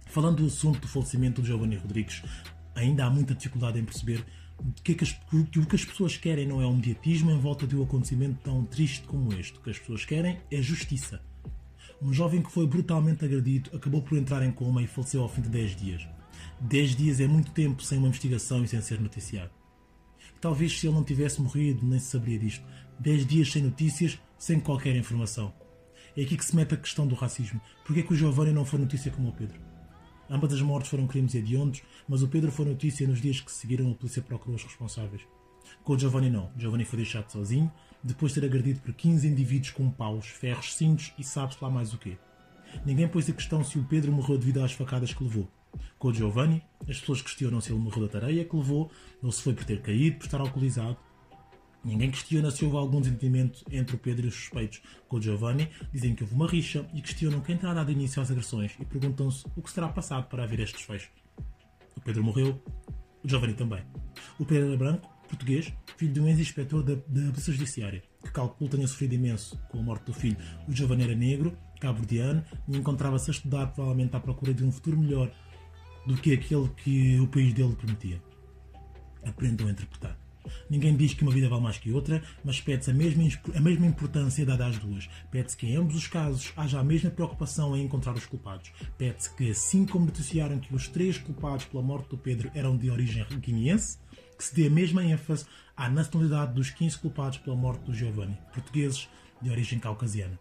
Falando 0.05 0.43
do 0.43 0.45
assunto 0.45 0.81
do 0.81 0.87
falecimento 0.87 1.41
de 1.41 1.47
Giovanni 1.47 1.75
Rodrigues, 1.75 2.21
ainda 2.75 3.05
há 3.05 3.09
muita 3.09 3.33
dificuldade 3.33 3.79
em 3.79 3.83
perceber 3.83 4.23
que, 4.83 4.91
é 4.91 4.95
que, 4.95 5.03
as, 5.03 5.11
o 5.31 5.65
que 5.65 5.75
as 5.75 5.85
pessoas 5.85 6.17
querem 6.17 6.47
não 6.47 6.61
é 6.61 6.67
um 6.67 6.75
mediatismo 6.75 7.31
em 7.31 7.39
volta 7.39 7.65
de 7.65 7.75
um 7.75 7.83
acontecimento 7.83 8.39
tão 8.43 8.63
triste 8.65 9.05
como 9.07 9.33
este. 9.33 9.57
O 9.57 9.61
que 9.61 9.69
as 9.69 9.79
pessoas 9.79 10.05
querem 10.05 10.39
é 10.51 10.61
justiça. 10.61 11.21
Um 12.01 12.13
jovem 12.13 12.41
que 12.41 12.51
foi 12.51 12.65
brutalmente 12.65 13.25
agredido 13.25 13.75
acabou 13.75 14.01
por 14.01 14.17
entrar 14.17 14.43
em 14.43 14.51
coma 14.51 14.81
e 14.81 14.87
faleceu 14.87 15.21
ao 15.21 15.29
fim 15.29 15.41
de 15.41 15.49
10 15.49 15.75
dias. 15.75 16.07
10 16.61 16.95
dias 16.95 17.19
é 17.19 17.27
muito 17.27 17.51
tempo 17.51 17.83
sem 17.83 17.97
uma 17.97 18.07
investigação 18.07 18.63
e 18.63 18.67
sem 18.67 18.81
ser 18.81 18.99
noticiado. 18.99 19.51
Talvez 20.39 20.79
se 20.79 20.87
ele 20.87 20.95
não 20.95 21.03
tivesse 21.03 21.41
morrido, 21.41 21.85
nem 21.85 21.99
se 21.99 22.07
sabia 22.07 22.39
disto. 22.39 22.63
10 22.99 23.25
dias 23.25 23.51
sem 23.51 23.63
notícias, 23.63 24.19
sem 24.37 24.59
qualquer 24.59 24.95
informação. 24.95 25.53
É 26.15 26.21
aqui 26.21 26.37
que 26.37 26.45
se 26.45 26.55
mete 26.55 26.73
a 26.73 26.77
questão 26.77 27.05
do 27.07 27.15
racismo. 27.15 27.61
Porquê 27.85 28.01
é 28.01 28.03
que 28.03 28.13
o 28.13 28.15
Giovanni 28.15 28.51
não 28.51 28.65
foi 28.65 28.79
notícia 28.79 29.11
como 29.11 29.29
o 29.29 29.33
Pedro? 29.33 29.59
Ambas 30.29 30.53
as 30.53 30.61
mortes 30.61 30.89
foram 30.89 31.07
crimes 31.07 31.33
hediondos, 31.33 31.81
mas 32.07 32.21
o 32.21 32.27
Pedro 32.27 32.51
foi 32.51 32.65
notícia 32.65 33.07
nos 33.07 33.19
dias 33.19 33.39
que 33.39 33.51
seguiram 33.51 33.91
a 33.91 33.95
polícia 33.95 34.21
procurou 34.21 34.55
os 34.55 34.63
responsáveis. 34.63 35.23
Com 35.83 35.97
Giovanni 35.97 36.29
não. 36.29 36.51
Giovanni 36.57 36.85
foi 36.85 36.97
deixado 36.97 37.31
sozinho, 37.31 37.71
depois 38.03 38.33
de 38.33 38.39
ter 38.39 38.45
agredido 38.45 38.79
por 38.79 38.93
15 38.93 39.27
indivíduos 39.27 39.71
com 39.71 39.89
paus, 39.89 40.27
ferros, 40.27 40.75
cintos 40.75 41.13
e 41.17 41.23
sabe-se 41.23 41.63
lá 41.63 41.69
mais 41.69 41.93
o 41.93 41.97
quê. 41.97 42.17
Ninguém 42.85 43.07
pôs 43.07 43.27
a 43.29 43.33
questão 43.33 43.63
se 43.63 43.79
o 43.79 43.83
Pedro 43.83 44.11
morreu 44.11 44.37
devido 44.37 44.63
às 44.63 44.71
facadas 44.71 45.13
que 45.13 45.23
levou. 45.23 45.47
Com 45.97 46.13
Giovanni, 46.13 46.63
as 46.87 46.99
pessoas 46.99 47.21
questionam 47.21 47.61
se 47.61 47.71
ele 47.71 47.79
morreu 47.79 48.03
da 48.03 48.19
tareia 48.19 48.45
que 48.45 48.55
levou, 48.55 48.91
ou 49.21 49.31
se 49.31 49.41
foi 49.41 49.53
por 49.53 49.65
ter 49.65 49.81
caído, 49.81 50.17
por 50.17 50.25
estar 50.25 50.39
alcoolizado, 50.39 50.97
Ninguém 51.83 52.11
questiona 52.11 52.51
se 52.51 52.65
houve 52.65 52.77
algum 52.77 52.99
desentendimento 52.99 53.63
entre 53.71 53.95
o 53.95 53.99
Pedro 53.99 54.25
e 54.25 54.29
os 54.29 54.35
suspeitos. 54.35 54.81
Com 55.07 55.17
o 55.17 55.21
Giovanni, 55.21 55.69
dizem 55.91 56.13
que 56.13 56.23
houve 56.23 56.35
uma 56.35 56.47
rixa 56.47 56.85
e 56.93 57.01
questionam 57.01 57.39
quem 57.39 57.57
terá 57.57 57.73
dado 57.73 57.91
início 57.91 58.21
às 58.21 58.29
agressões 58.29 58.73
e 58.79 58.85
perguntam-se 58.85 59.45
o 59.55 59.61
que 59.61 59.71
será 59.71 59.87
passado 59.87 60.27
para 60.27 60.43
haver 60.43 60.59
este 60.59 60.75
desfecho. 60.75 61.09
O 61.95 62.01
Pedro 62.01 62.23
morreu, 62.23 62.61
o 63.23 63.27
Giovanni 63.27 63.53
também. 63.53 63.83
O 64.37 64.45
Pedro 64.45 64.67
era 64.67 64.77
branco, 64.77 65.09
português, 65.27 65.73
filho 65.95 66.13
de 66.13 66.19
um 66.19 66.27
ex-inspetor 66.27 66.83
da, 66.83 66.95
Polícia 66.97 67.53
Judiciária, 67.53 68.03
que 68.23 68.31
calculo 68.31 68.69
tenha 68.69 68.87
sofrido 68.87 69.13
imenso 69.13 69.57
com 69.69 69.79
a 69.79 69.81
morte 69.81 70.05
do 70.05 70.13
filho. 70.13 70.37
O 70.67 70.73
Giovanni 70.73 71.03
era 71.03 71.15
negro, 71.15 71.57
cabo-verdiano 71.79 72.43
e 72.67 72.77
encontrava-se 72.77 73.29
a 73.29 73.33
estudar 73.33 73.67
provavelmente 73.67 74.15
à 74.15 74.19
procura 74.19 74.53
de 74.53 74.65
um 74.65 74.71
futuro 74.71 74.97
melhor 74.97 75.31
do 76.05 76.15
que 76.17 76.33
aquele 76.33 76.67
que 76.69 77.19
o 77.19 77.27
país 77.27 77.53
dele 77.53 77.75
prometia. 77.75 78.21
Aprendam 79.23 79.67
a 79.67 79.71
interpretar. 79.71 80.17
Ninguém 80.69 80.95
diz 80.95 81.13
que 81.13 81.23
uma 81.23 81.31
vida 81.31 81.49
vale 81.49 81.61
mais 81.61 81.77
que 81.77 81.91
outra, 81.91 82.21
mas 82.43 82.61
pede-se 82.61 82.91
a 82.91 82.93
mesma, 82.93 83.23
a 83.55 83.59
mesma 83.59 83.85
importância 83.85 84.45
dada 84.45 84.65
às 84.65 84.77
duas. 84.77 85.09
Pede-se 85.31 85.57
que 85.57 85.67
em 85.67 85.75
ambos 85.75 85.95
os 85.95 86.07
casos 86.07 86.51
haja 86.55 86.79
a 86.79 86.83
mesma 86.83 87.09
preocupação 87.09 87.75
em 87.75 87.83
encontrar 87.83 88.15
os 88.15 88.25
culpados. 88.25 88.71
Pede-se 88.97 89.33
que, 89.35 89.51
assim 89.51 89.85
como 89.85 90.05
noticiaram 90.05 90.59
que 90.59 90.73
os 90.73 90.87
três 90.87 91.17
culpados 91.17 91.65
pela 91.65 91.83
morte 91.83 92.09
do 92.09 92.17
Pedro 92.17 92.51
eram 92.53 92.77
de 92.77 92.89
origem 92.89 93.25
guineense, 93.39 93.97
que 94.37 94.43
se 94.43 94.55
dê 94.55 94.67
a 94.67 94.69
mesma 94.69 95.03
ênfase 95.03 95.45
à 95.75 95.89
nacionalidade 95.89 96.53
dos 96.53 96.69
15 96.69 96.97
culpados 96.99 97.37
pela 97.37 97.55
morte 97.55 97.83
do 97.83 97.93
Giovanni, 97.93 98.37
portugueses 98.53 99.09
de 99.41 99.49
origem 99.49 99.79
caucasiana. 99.79 100.39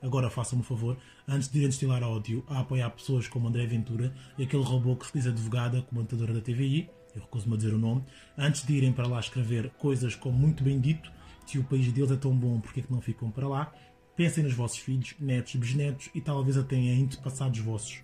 Agora 0.00 0.30
façam-me 0.30 0.62
um 0.62 0.64
favor, 0.64 0.96
antes 1.26 1.48
de 1.48 1.58
irem 1.58 1.68
destilar 1.68 2.02
ódio 2.04 2.44
a 2.48 2.60
apoiar 2.60 2.90
pessoas 2.90 3.26
como 3.26 3.48
André 3.48 3.66
Ventura 3.66 4.14
e 4.36 4.44
aquele 4.44 4.62
robô 4.62 4.94
que 4.94 5.06
se 5.06 5.12
diz 5.12 5.26
advogada, 5.26 5.82
comentadora 5.82 6.32
da 6.32 6.40
TVI, 6.40 6.88
eu 7.18 7.22
recuso-me 7.24 7.54
a 7.54 7.56
dizer 7.56 7.74
o 7.74 7.78
nome, 7.78 8.04
antes 8.36 8.64
de 8.64 8.72
irem 8.74 8.92
para 8.92 9.06
lá 9.06 9.20
escrever 9.20 9.70
coisas 9.70 10.14
como 10.14 10.38
muito 10.38 10.62
bem 10.62 10.80
dito, 10.80 11.10
se 11.46 11.58
o 11.58 11.64
país 11.64 11.90
deles 11.92 12.10
é 12.10 12.16
tão 12.16 12.36
bom, 12.36 12.60
porque 12.60 12.80
é 12.80 12.82
que 12.82 12.92
não 12.92 13.00
ficam 13.00 13.30
para 13.30 13.48
lá? 13.48 13.72
Pensem 14.16 14.44
nos 14.44 14.52
vossos 14.52 14.78
filhos, 14.78 15.14
netos, 15.18 15.54
bisnetos 15.54 16.10
e 16.14 16.20
talvez 16.20 16.56
até 16.56 16.76
em 16.76 17.02
antepassados 17.02 17.60
vossos. 17.60 18.02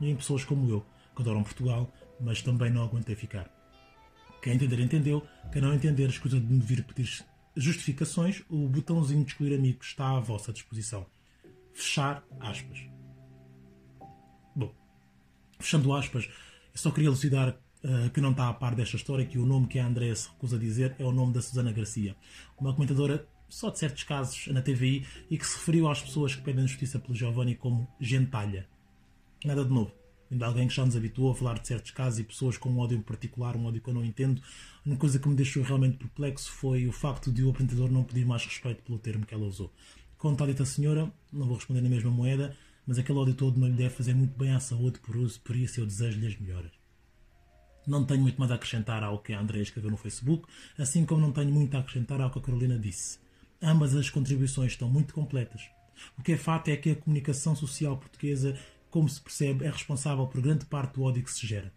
E 0.00 0.08
em 0.08 0.16
pessoas 0.16 0.44
como 0.44 0.68
eu, 0.68 0.84
que 1.14 1.22
adoram 1.22 1.42
Portugal, 1.42 1.92
mas 2.20 2.42
também 2.42 2.70
não 2.70 2.82
aguentei 2.82 3.14
ficar. 3.14 3.50
Quem 4.42 4.54
entender, 4.54 4.80
entendeu. 4.80 5.26
Quem 5.52 5.60
não 5.60 5.74
entender, 5.74 6.08
escusa 6.08 6.40
de 6.40 6.46
me 6.46 6.60
vir 6.60 6.82
pedir 6.84 7.24
justificações, 7.54 8.42
o 8.48 8.68
botãozinho 8.68 9.22
de 9.22 9.32
excluir 9.32 9.54
amigos 9.54 9.88
está 9.88 10.16
à 10.16 10.20
vossa 10.20 10.52
disposição. 10.52 11.06
Fechar 11.74 12.24
aspas. 12.40 12.80
Bom, 14.56 14.74
fechando 15.58 15.92
aspas, 15.92 16.24
eu 16.26 16.78
só 16.78 16.90
queria 16.90 17.08
elucidar 17.08 17.60
uh, 17.84 18.10
que 18.10 18.20
não 18.20 18.30
está 18.30 18.48
a 18.48 18.54
par 18.54 18.74
desta 18.74 18.96
história, 18.96 19.26
que 19.26 19.38
o 19.38 19.46
nome 19.46 19.66
que 19.66 19.78
a 19.78 19.86
André 19.86 20.14
se 20.14 20.28
recusa 20.28 20.56
a 20.56 20.58
dizer 20.58 20.94
é 20.98 21.04
o 21.04 21.12
nome 21.12 21.32
da 21.32 21.42
Susana 21.42 21.72
Garcia, 21.72 22.16
uma 22.58 22.74
comentadora 22.74 23.26
só 23.48 23.68
de 23.70 23.78
certos 23.78 24.04
casos 24.04 24.46
na 24.48 24.62
TVI 24.62 25.06
e 25.28 25.36
que 25.36 25.46
se 25.46 25.56
referiu 25.56 25.88
às 25.88 26.00
pessoas 26.00 26.34
que 26.34 26.42
pedem 26.42 26.66
justiça 26.66 26.98
pelo 26.98 27.14
Giovanni 27.14 27.56
como 27.56 27.88
gentalha. 28.00 28.66
Nada 29.44 29.64
de 29.64 29.70
novo. 29.70 29.92
Ainda 30.30 30.46
alguém 30.46 30.68
que 30.68 30.74
já 30.74 30.86
nos 30.86 30.94
habituou 30.94 31.32
a 31.32 31.34
falar 31.34 31.58
de 31.58 31.66
certos 31.66 31.90
casos 31.90 32.20
e 32.20 32.24
pessoas 32.24 32.56
com 32.56 32.70
um 32.70 32.78
ódio 32.78 32.96
em 32.96 33.02
particular, 33.02 33.56
um 33.56 33.66
ódio 33.66 33.80
que 33.80 33.90
eu 33.90 33.94
não 33.94 34.04
entendo. 34.04 34.40
Uma 34.86 34.96
coisa 34.96 35.18
que 35.18 35.28
me 35.28 35.34
deixou 35.34 35.64
realmente 35.64 35.96
perplexo 35.96 36.52
foi 36.52 36.86
o 36.86 36.92
facto 36.92 37.32
de 37.32 37.42
o 37.42 37.50
apresentador 37.50 37.90
não 37.90 38.04
pedir 38.04 38.24
mais 38.24 38.44
respeito 38.44 38.84
pelo 38.84 39.00
termo 39.00 39.26
que 39.26 39.34
ela 39.34 39.44
usou. 39.44 39.72
Com 40.16 40.34
tal 40.36 40.46
dita 40.46 40.64
senhora, 40.64 41.12
não 41.32 41.46
vou 41.46 41.56
responder 41.56 41.80
na 41.80 41.88
mesma 41.88 42.10
moeda, 42.10 42.56
mas 42.86 42.98
aquele 42.98 43.18
ódio 43.18 43.34
todo 43.34 43.58
não 43.58 43.66
lhe 43.66 43.74
deve 43.74 43.90
fazer 43.90 44.14
muito 44.14 44.38
bem 44.38 44.52
à 44.52 44.60
saúde, 44.60 45.00
por, 45.00 45.16
uso, 45.16 45.40
por 45.40 45.56
isso 45.56 45.80
eu 45.80 45.86
desejo-lhe 45.86 46.28
as 46.28 46.38
melhoras. 46.38 46.79
Não 47.86 48.04
tenho 48.04 48.20
muito 48.20 48.38
mais 48.38 48.50
a 48.52 48.54
acrescentar 48.54 49.02
ao 49.02 49.18
que 49.18 49.32
a 49.32 49.40
Andrea 49.40 49.62
escreveu 49.62 49.90
no 49.90 49.96
Facebook, 49.96 50.46
assim 50.78 51.04
como 51.04 51.20
não 51.20 51.32
tenho 51.32 51.50
muito 51.50 51.76
a 51.76 51.80
acrescentar 51.80 52.20
ao 52.20 52.30
que 52.30 52.38
a 52.38 52.42
Carolina 52.42 52.78
disse. 52.78 53.18
Ambas 53.62 53.94
as 53.94 54.10
contribuições 54.10 54.72
estão 54.72 54.88
muito 54.88 55.14
completas. 55.14 55.62
O 56.18 56.22
que 56.22 56.32
é 56.32 56.36
fato 56.36 56.68
é 56.68 56.76
que 56.76 56.90
a 56.90 56.96
comunicação 56.96 57.54
social 57.54 57.96
portuguesa, 57.96 58.58
como 58.90 59.08
se 59.08 59.20
percebe, 59.20 59.64
é 59.64 59.70
responsável 59.70 60.26
por 60.26 60.40
grande 60.40 60.64
parte 60.66 60.94
do 60.94 61.02
ódio 61.02 61.22
que 61.22 61.32
se 61.32 61.46
gera. 61.46 61.72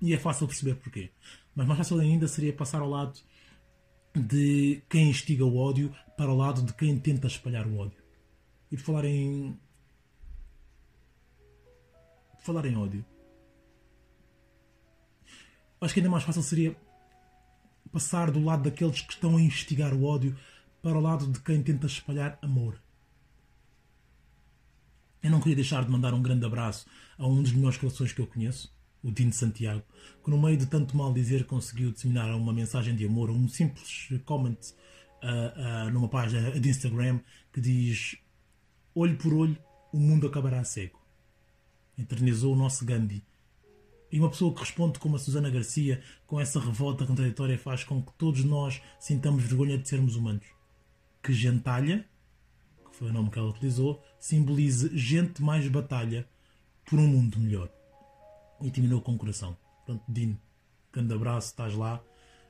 E 0.00 0.14
é 0.14 0.18
fácil 0.18 0.46
perceber 0.46 0.76
porquê. 0.76 1.10
Mas 1.54 1.66
mais 1.66 1.78
fácil 1.78 1.98
ainda 1.98 2.28
seria 2.28 2.52
passar 2.52 2.80
ao 2.80 2.88
lado 2.88 3.18
de 4.14 4.82
quem 4.88 5.10
instiga 5.10 5.44
o 5.44 5.56
ódio 5.56 5.94
para 6.16 6.32
o 6.32 6.36
lado 6.36 6.62
de 6.62 6.72
quem 6.72 6.98
tenta 6.98 7.26
espalhar 7.26 7.66
o 7.66 7.76
ódio. 7.78 7.98
E 8.70 8.76
de 8.76 8.82
falar 8.82 9.04
em. 9.04 9.58
De 12.38 12.44
falar 12.44 12.64
em 12.66 12.76
ódio. 12.76 13.04
Acho 15.80 15.94
que 15.94 16.00
ainda 16.00 16.10
mais 16.10 16.24
fácil 16.24 16.42
seria 16.42 16.76
passar 17.92 18.30
do 18.30 18.42
lado 18.42 18.64
daqueles 18.64 19.00
que 19.00 19.12
estão 19.12 19.36
a 19.36 19.40
investigar 19.40 19.94
o 19.94 20.04
ódio 20.04 20.36
para 20.82 20.98
o 20.98 21.00
lado 21.00 21.26
de 21.26 21.40
quem 21.40 21.62
tenta 21.62 21.86
espalhar 21.86 22.38
amor. 22.42 22.80
Eu 25.22 25.30
não 25.30 25.40
queria 25.40 25.56
deixar 25.56 25.84
de 25.84 25.90
mandar 25.90 26.14
um 26.14 26.22
grande 26.22 26.44
abraço 26.44 26.86
a 27.16 27.26
um 27.26 27.42
dos 27.42 27.52
melhores 27.52 27.76
corações 27.76 28.12
que 28.12 28.20
eu 28.20 28.26
conheço, 28.26 28.72
o 29.02 29.10
Dino 29.10 29.32
Santiago, 29.32 29.82
que 30.22 30.30
no 30.30 30.40
meio 30.40 30.56
de 30.56 30.66
tanto 30.66 30.96
mal 30.96 31.12
dizer 31.12 31.44
conseguiu 31.44 31.92
disseminar 31.92 32.32
uma 32.34 32.52
mensagem 32.52 32.94
de 32.94 33.06
amor, 33.06 33.30
um 33.30 33.48
simples 33.48 34.08
comment 34.24 34.58
uh, 35.22 35.88
uh, 35.88 35.90
numa 35.90 36.08
página 36.08 36.52
de 36.58 36.68
Instagram 36.68 37.20
que 37.52 37.60
diz: 37.60 38.16
Olho 38.94 39.16
por 39.16 39.32
olho, 39.32 39.58
o 39.92 39.98
mundo 39.98 40.26
acabará 40.26 40.62
cego. 40.64 40.98
Eternizou 41.96 42.54
o 42.54 42.56
nosso 42.56 42.84
Gandhi 42.84 43.24
e 44.10 44.18
uma 44.18 44.30
pessoa 44.30 44.54
que 44.54 44.60
responde 44.60 44.98
como 44.98 45.16
a 45.16 45.18
Susana 45.18 45.50
Garcia, 45.50 46.02
com 46.26 46.40
essa 46.40 46.58
revolta 46.58 47.04
contraditória, 47.04 47.58
faz 47.58 47.84
com 47.84 48.02
que 48.02 48.12
todos 48.16 48.42
nós 48.44 48.80
sintamos 48.98 49.44
vergonha 49.44 49.76
de 49.76 49.88
sermos 49.88 50.16
humanos. 50.16 50.46
Que 51.22 51.32
gentalha, 51.32 52.06
que 52.90 52.96
foi 52.96 53.10
o 53.10 53.12
nome 53.12 53.30
que 53.30 53.38
ela 53.38 53.50
utilizou, 53.50 54.02
simbolize 54.18 54.90
gente 54.96 55.42
mais 55.42 55.68
batalha 55.68 56.26
por 56.86 56.98
um 56.98 57.06
mundo 57.06 57.38
melhor. 57.38 57.68
E 58.62 58.70
terminou 58.70 59.00
com 59.02 59.14
o 59.14 59.18
coração. 59.18 59.56
Pronto, 59.84 60.02
Dino, 60.08 60.38
grande 60.92 61.14
abraço, 61.14 61.48
estás 61.48 61.74
lá. 61.74 62.02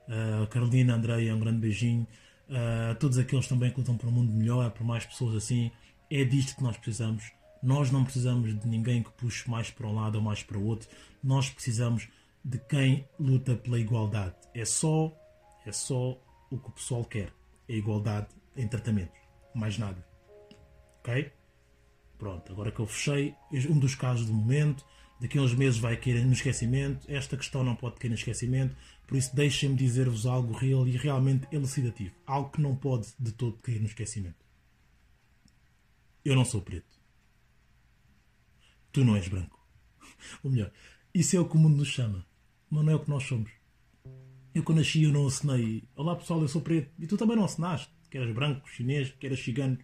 Uh, 0.06 0.46
Carolina, 0.46 0.94
Andreia, 0.94 1.34
um 1.34 1.40
grande 1.40 1.58
beijinho. 1.58 2.06
Uh, 2.48 2.94
todos 2.98 3.18
aqueles 3.18 3.46
também 3.46 3.70
que 3.70 3.78
lutam 3.78 3.96
por 3.96 4.08
um 4.08 4.12
mundo 4.12 4.32
melhor, 4.32 4.70
por 4.70 4.84
mais 4.84 5.04
pessoas 5.04 5.34
assim. 5.34 5.70
É 6.10 6.24
disto 6.24 6.56
que 6.56 6.62
nós 6.62 6.76
precisamos 6.76 7.30
nós 7.62 7.90
não 7.90 8.04
precisamos 8.04 8.58
de 8.58 8.68
ninguém 8.68 9.02
que 9.02 9.10
puxe 9.12 9.48
mais 9.50 9.70
para 9.70 9.86
um 9.86 9.94
lado 9.94 10.16
ou 10.16 10.22
mais 10.22 10.42
para 10.42 10.58
o 10.58 10.64
outro. 10.64 10.88
Nós 11.22 11.50
precisamos 11.50 12.08
de 12.44 12.58
quem 12.58 13.08
luta 13.18 13.56
pela 13.56 13.78
igualdade. 13.78 14.34
É 14.54 14.64
só, 14.64 15.12
é 15.66 15.72
só 15.72 16.20
o 16.50 16.58
que 16.58 16.68
o 16.68 16.72
pessoal 16.72 17.04
quer. 17.04 17.32
É 17.68 17.74
igualdade 17.74 18.28
em 18.56 18.66
tratamento. 18.66 19.12
Mais 19.54 19.76
nada. 19.76 20.06
Ok? 21.00 21.32
Pronto, 22.18 22.52
agora 22.52 22.72
que 22.72 22.80
eu 22.80 22.86
fechei, 22.86 23.34
um 23.70 23.78
dos 23.78 23.94
casos 23.94 24.26
do 24.26 24.32
momento, 24.32 24.84
daqui 25.20 25.38
a 25.38 25.42
uns 25.42 25.54
meses 25.54 25.78
vai 25.78 25.96
cair 25.96 26.24
no 26.24 26.32
esquecimento, 26.32 27.06
esta 27.08 27.36
questão 27.36 27.62
não 27.62 27.76
pode 27.76 27.96
cair 27.96 28.08
no 28.08 28.16
esquecimento, 28.16 28.76
por 29.06 29.16
isso 29.16 29.34
deixem-me 29.34 29.76
dizer-vos 29.76 30.26
algo 30.26 30.52
real 30.52 30.86
e 30.86 30.96
realmente 30.96 31.46
elucidativo. 31.52 32.14
Algo 32.26 32.50
que 32.50 32.60
não 32.60 32.74
pode 32.74 33.08
de 33.18 33.32
todo 33.32 33.56
cair 33.58 33.80
no 33.80 33.86
esquecimento 33.86 34.44
Eu 36.24 36.34
não 36.34 36.44
sou 36.44 36.60
preto. 36.60 36.97
Tu 38.92 39.04
não 39.04 39.16
és 39.16 39.28
branco. 39.28 39.58
Ou 40.42 40.50
melhor, 40.50 40.72
isso 41.14 41.36
é 41.36 41.40
o 41.40 41.48
que 41.48 41.56
o 41.56 41.58
mundo 41.58 41.76
nos 41.76 41.88
chama, 41.88 42.26
mas 42.70 42.84
não 42.84 42.92
é 42.92 42.96
o 42.96 43.00
que 43.00 43.10
nós 43.10 43.24
somos. 43.24 43.50
Eu 44.54 44.62
quando 44.62 44.78
nasci 44.78 45.02
eu 45.02 45.12
não 45.12 45.26
assinei 45.26 45.84
Olá 45.94 46.16
pessoal, 46.16 46.40
eu 46.40 46.48
sou 46.48 46.60
preto. 46.60 46.90
E 46.98 47.06
tu 47.06 47.16
também 47.16 47.36
não 47.36 47.44
assinaste. 47.44 47.92
Que 48.10 48.18
eras 48.18 48.34
branco, 48.34 48.68
chinês, 48.68 49.12
que 49.12 49.26
eras 49.26 49.40
cigano. 49.40 49.78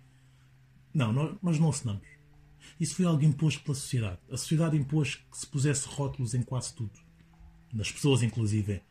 Não, 0.92 1.12
nós, 1.12 1.36
nós 1.42 1.58
não 1.58 1.68
assinamos. 1.68 2.06
Isso 2.80 2.96
foi 2.96 3.04
algo 3.04 3.22
imposto 3.22 3.62
pela 3.62 3.74
sociedade. 3.74 4.18
A 4.30 4.36
sociedade 4.36 4.76
impôs 4.76 5.16
que 5.16 5.38
se 5.38 5.46
pusesse 5.46 5.86
rótulos 5.86 6.34
em 6.34 6.42
quase 6.42 6.74
tudo. 6.74 6.92
Nas 7.72 7.92
pessoas, 7.92 8.22
inclusive. 8.22 8.82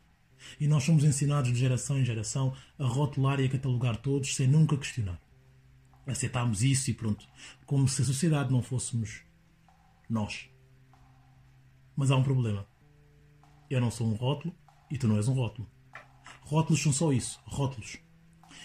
E 0.60 0.68
nós 0.68 0.84
somos 0.84 1.04
ensinados 1.04 1.52
de 1.52 1.58
geração 1.58 1.98
em 1.98 2.04
geração 2.04 2.54
a 2.78 2.86
rotular 2.86 3.40
e 3.40 3.46
a 3.46 3.48
catalogar 3.48 3.96
todos 3.96 4.34
sem 4.36 4.46
nunca 4.46 4.76
questionar. 4.76 5.20
Aceitámos 6.06 6.62
isso 6.62 6.90
e 6.90 6.94
pronto. 6.94 7.26
Como 7.66 7.88
se 7.88 8.02
a 8.02 8.04
sociedade 8.04 8.52
não 8.52 8.62
fôssemos 8.62 9.22
nós. 10.08 10.48
Mas 11.96 12.10
há 12.10 12.16
um 12.16 12.22
problema. 12.22 12.66
Eu 13.70 13.80
não 13.80 13.90
sou 13.90 14.06
um 14.06 14.14
rótulo 14.14 14.54
e 14.90 14.98
tu 14.98 15.08
não 15.08 15.16
és 15.16 15.28
um 15.28 15.34
rótulo. 15.34 15.68
Rótulos 16.42 16.82
são 16.82 16.92
só 16.92 17.12
isso, 17.12 17.40
rótulos. 17.46 17.98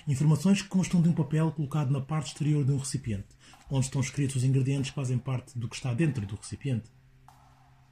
Informações 0.07 0.61
que 0.61 0.69
constam 0.69 1.01
de 1.01 1.09
um 1.09 1.13
papel 1.13 1.51
colocado 1.51 1.91
na 1.91 2.01
parte 2.01 2.27
exterior 2.27 2.63
de 2.63 2.71
um 2.71 2.77
recipiente, 2.77 3.27
onde 3.69 3.85
estão 3.85 4.01
escritos 4.01 4.37
os 4.37 4.43
ingredientes 4.43 4.89
que 4.89 4.95
fazem 4.95 5.17
parte 5.17 5.57
do 5.57 5.67
que 5.67 5.75
está 5.75 5.93
dentro 5.93 6.25
do 6.25 6.35
recipiente. 6.35 6.89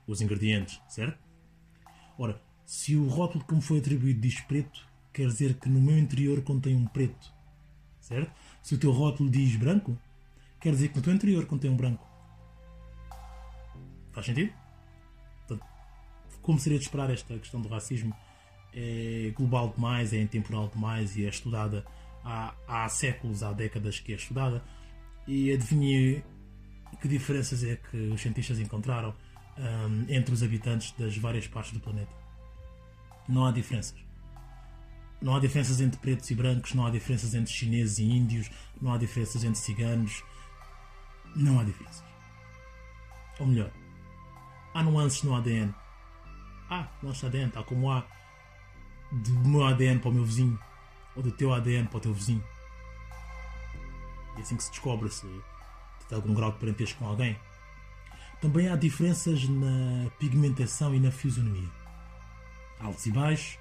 Os 0.06 0.22
ingredientes, 0.22 0.82
certo? 0.88 1.24
Ora, 2.18 2.42
se 2.66 2.96
o 2.96 3.08
rótulo 3.08 3.46
que 3.46 3.54
me 3.54 3.62
foi 3.62 3.80
atribuído 3.80 4.20
diz 4.20 4.42
preto, 4.42 4.88
quer 5.14 5.28
dizer 5.28 5.60
que 5.60 5.70
no 5.70 5.82
meu 5.82 5.98
interior 5.98 6.42
contém 6.42 6.76
um 6.76 6.88
preto, 6.88 7.34
certo? 8.00 8.32
Se 8.64 8.76
o 8.76 8.78
teu 8.78 8.92
rótulo 8.92 9.30
diz 9.30 9.56
branco, 9.56 9.98
quer 10.60 10.72
dizer 10.72 10.90
que 10.90 10.98
no 10.98 11.02
teu 11.02 11.14
interior 11.14 11.46
contém 11.46 11.70
um 11.70 11.78
branco. 11.78 12.07
Faz 14.18 14.26
sentido? 14.26 14.52
como 16.42 16.58
seria 16.58 16.80
de 16.80 16.86
esperar, 16.86 17.12
esta 17.12 17.38
questão 17.38 17.62
do 17.62 17.68
racismo 17.68 18.16
é 18.74 19.32
global 19.36 19.72
demais, 19.76 20.12
é 20.12 20.20
intemporal 20.20 20.72
demais 20.74 21.16
e 21.18 21.26
é 21.26 21.30
estudada 21.30 21.86
há, 22.24 22.56
há 22.68 22.90
séculos, 22.90 23.44
há 23.44 23.52
décadas 23.54 24.00
que 24.00 24.14
é 24.14 24.16
estudada. 24.16 24.64
E 25.28 25.52
adivinhe 25.52 26.24
que 27.00 27.08
diferenças 27.08 27.64
é 27.64 27.76
que 27.76 27.98
os 28.08 28.20
cientistas 28.20 28.60
encontraram 28.60 29.14
um, 29.56 30.06
entre 30.08 30.34
os 30.34 30.42
habitantes 30.42 30.94
das 30.94 31.16
várias 31.18 31.46
partes 31.48 31.74
do 31.74 31.80
planeta. 31.80 32.12
Não 33.28 33.46
há 33.46 33.52
diferenças. 33.52 34.00
Não 35.22 35.36
há 35.36 35.40
diferenças 35.40 35.80
entre 35.80 36.00
pretos 36.00 36.32
e 36.32 36.34
brancos, 36.34 36.74
não 36.74 36.88
há 36.88 36.90
diferenças 36.90 37.36
entre 37.36 37.54
chineses 37.54 38.00
e 38.00 38.06
índios, 38.06 38.50
não 38.82 38.94
há 38.94 38.98
diferenças 38.98 39.44
entre 39.44 39.60
ciganos. 39.60 40.24
Não 41.36 41.60
há 41.60 41.64
diferenças. 41.64 42.04
Ou 43.40 43.46
melhor, 43.46 43.70
há 44.78 44.84
nuances 44.84 45.24
no 45.24 45.36
ADN 45.36 45.74
ah, 46.70 46.88
nosso 47.02 47.26
ADN, 47.26 47.50
tal 47.52 47.64
como 47.64 47.92
há 47.92 48.06
do 49.12 49.32
meu 49.48 49.66
ADN 49.66 50.00
para 50.00 50.10
o 50.10 50.14
meu 50.14 50.26
vizinho, 50.26 50.60
ou 51.16 51.24
do 51.24 51.32
teu 51.32 51.54
ADN 51.54 51.88
para 51.88 51.98
o 51.98 52.02
teu 52.02 52.14
vizinho. 52.14 52.44
E 54.36 54.40
é 54.40 54.42
assim 54.42 54.58
que 54.58 54.64
se 54.64 54.72
descobre 54.72 55.10
se 55.10 55.28
tem 56.08 56.16
algum 56.16 56.34
grau 56.34 56.52
de 56.52 56.60
parentesco 56.60 57.00
com 57.00 57.08
alguém. 57.08 57.38
Também 58.42 58.70
há 58.70 58.76
diferenças 58.76 59.48
na 59.48 60.10
pigmentação 60.20 60.94
e 60.94 61.00
na 61.00 61.12
fisionomia. 61.12 61.70
Altos 62.80 63.06
e 63.06 63.12
baixos, 63.12 63.58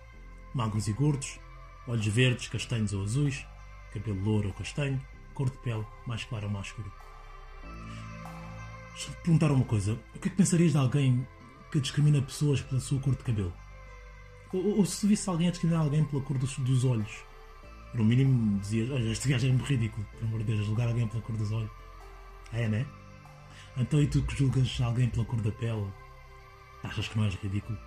magros 0.52 0.88
e 0.88 0.92
gordos, 0.92 1.40
olhos 1.86 2.06
verdes, 2.06 2.48
castanhos 2.48 2.92
ou 2.92 3.04
azuis, 3.04 3.46
cabelo 3.92 4.22
louro 4.22 4.48
ou 4.48 4.54
castanho, 4.54 5.00
cor 5.32 5.48
de 5.48 5.56
pele 5.58 5.86
mais 6.06 6.24
clara 6.24 6.46
ou 6.46 6.52
mais 6.52 6.66
escura. 6.66 7.05
Deixa-me 8.96 9.16
perguntar 9.16 9.52
uma 9.52 9.64
coisa: 9.64 9.92
o 10.14 10.18
que 10.18 10.28
é 10.28 10.30
que 10.30 10.36
pensarias 10.36 10.72
de 10.72 10.78
alguém 10.78 11.26
que 11.70 11.78
discrimina 11.78 12.22
pessoas 12.22 12.62
pela 12.62 12.80
sua 12.80 12.98
cor 12.98 13.14
de 13.14 13.22
cabelo. 13.22 13.52
Ou, 14.52 14.78
ou 14.78 14.86
se 14.86 15.06
visse 15.06 15.28
alguém 15.28 15.48
a 15.48 15.50
discriminar 15.50 15.82
alguém 15.82 16.02
pela 16.04 16.22
cor 16.22 16.38
dos, 16.38 16.56
dos 16.58 16.84
olhos. 16.84 17.24
No 17.92 18.04
mínimo 18.04 18.58
dizias, 18.60 18.90
olha, 18.90 19.10
este 19.10 19.28
gajo 19.28 19.46
é 19.46 19.50
muito 19.50 19.64
ridículo, 19.64 20.06
por 20.12 20.24
amor 20.24 20.38
de 20.40 20.44
Deus, 20.44 20.66
julgar 20.66 20.88
alguém 20.88 21.06
pela 21.06 21.22
cor 21.22 21.36
dos 21.36 21.52
olhos. 21.52 21.70
É, 22.52 22.66
né? 22.68 22.86
Então 23.76 24.00
e 24.00 24.06
tu 24.06 24.22
que 24.22 24.36
julgas 24.36 24.80
alguém 24.80 25.08
pela 25.10 25.26
cor 25.26 25.40
da 25.42 25.52
pele, 25.52 25.86
achas 26.82 27.06
que 27.06 27.18
não 27.18 27.26
és 27.26 27.34
ridículo? 27.34 27.78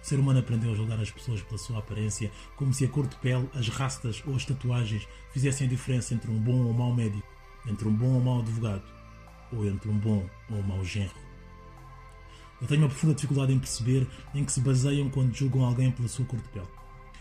O 0.00 0.06
ser 0.06 0.20
humano 0.20 0.38
aprendeu 0.38 0.70
a 0.70 0.74
julgar 0.76 1.00
as 1.00 1.10
pessoas 1.10 1.42
pela 1.42 1.58
sua 1.58 1.80
aparência, 1.80 2.30
como 2.54 2.72
se 2.72 2.84
a 2.84 2.88
cor 2.88 3.08
de 3.08 3.16
pele, 3.16 3.48
as 3.52 3.68
rastas 3.68 4.22
ou 4.24 4.36
as 4.36 4.44
tatuagens 4.44 5.08
fizessem 5.32 5.66
a 5.66 5.70
diferença 5.70 6.14
entre 6.14 6.30
um 6.30 6.38
bom 6.38 6.66
ou 6.66 6.72
mau 6.72 6.94
médico, 6.94 7.26
entre 7.66 7.88
um 7.88 7.92
bom 7.92 8.14
ou 8.14 8.20
mau 8.20 8.40
advogado, 8.40 8.82
ou 9.52 9.66
entre 9.66 9.88
um 9.88 9.98
bom 9.98 10.28
ou 10.50 10.58
um 10.58 10.62
mau 10.62 10.84
genro. 10.84 11.14
Eu 12.60 12.66
tenho 12.66 12.82
uma 12.82 12.88
profunda 12.88 13.14
dificuldade 13.14 13.52
em 13.52 13.58
perceber 13.58 14.06
em 14.34 14.44
que 14.44 14.52
se 14.52 14.60
baseiam 14.60 15.08
quando 15.10 15.34
julgam 15.34 15.64
alguém 15.64 15.90
pela 15.92 16.08
sua 16.08 16.24
cor 16.24 16.40
de 16.40 16.48
pele. 16.48 16.66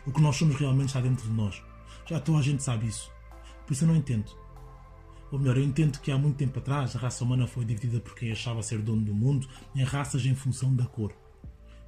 O 0.05 0.11
que 0.11 0.21
nós 0.21 0.35
somos 0.35 0.55
realmente 0.55 0.87
está 0.87 1.01
dentro 1.01 1.27
de 1.27 1.33
nós. 1.33 1.61
Já 2.05 2.19
toda 2.19 2.39
a 2.39 2.41
gente 2.41 2.63
sabe 2.63 2.87
isso. 2.87 3.11
Por 3.65 3.73
isso 3.73 3.83
eu 3.83 3.89
não 3.89 3.95
entendo. 3.95 4.31
Ou 5.31 5.37
melhor, 5.37 5.57
eu 5.57 5.63
entendo 5.63 5.99
que 5.99 6.11
há 6.11 6.17
muito 6.17 6.37
tempo 6.37 6.57
atrás 6.57 6.95
a 6.95 6.99
raça 6.99 7.23
humana 7.23 7.45
foi 7.45 7.65
dividida 7.65 7.99
por 7.99 8.15
quem 8.15 8.31
achava 8.31 8.63
ser 8.63 8.79
dono 8.79 9.01
do 9.01 9.13
mundo 9.13 9.47
em 9.75 9.83
raças 9.83 10.25
em 10.25 10.33
função 10.33 10.73
da 10.73 10.85
cor. 10.85 11.13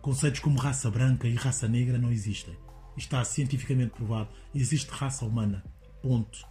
Conceitos 0.01 0.41
como 0.41 0.59
raça 0.59 0.91
branca 0.91 1.27
e 1.27 1.35
raça 1.35 1.67
negra 1.67 1.97
não 1.97 2.11
existem. 2.11 2.55
Está 2.97 3.23
cientificamente 3.23 3.91
provado. 3.91 4.29
Existe 4.53 4.89
raça 4.89 5.25
humana. 5.25 5.63
Ponto. 6.01 6.45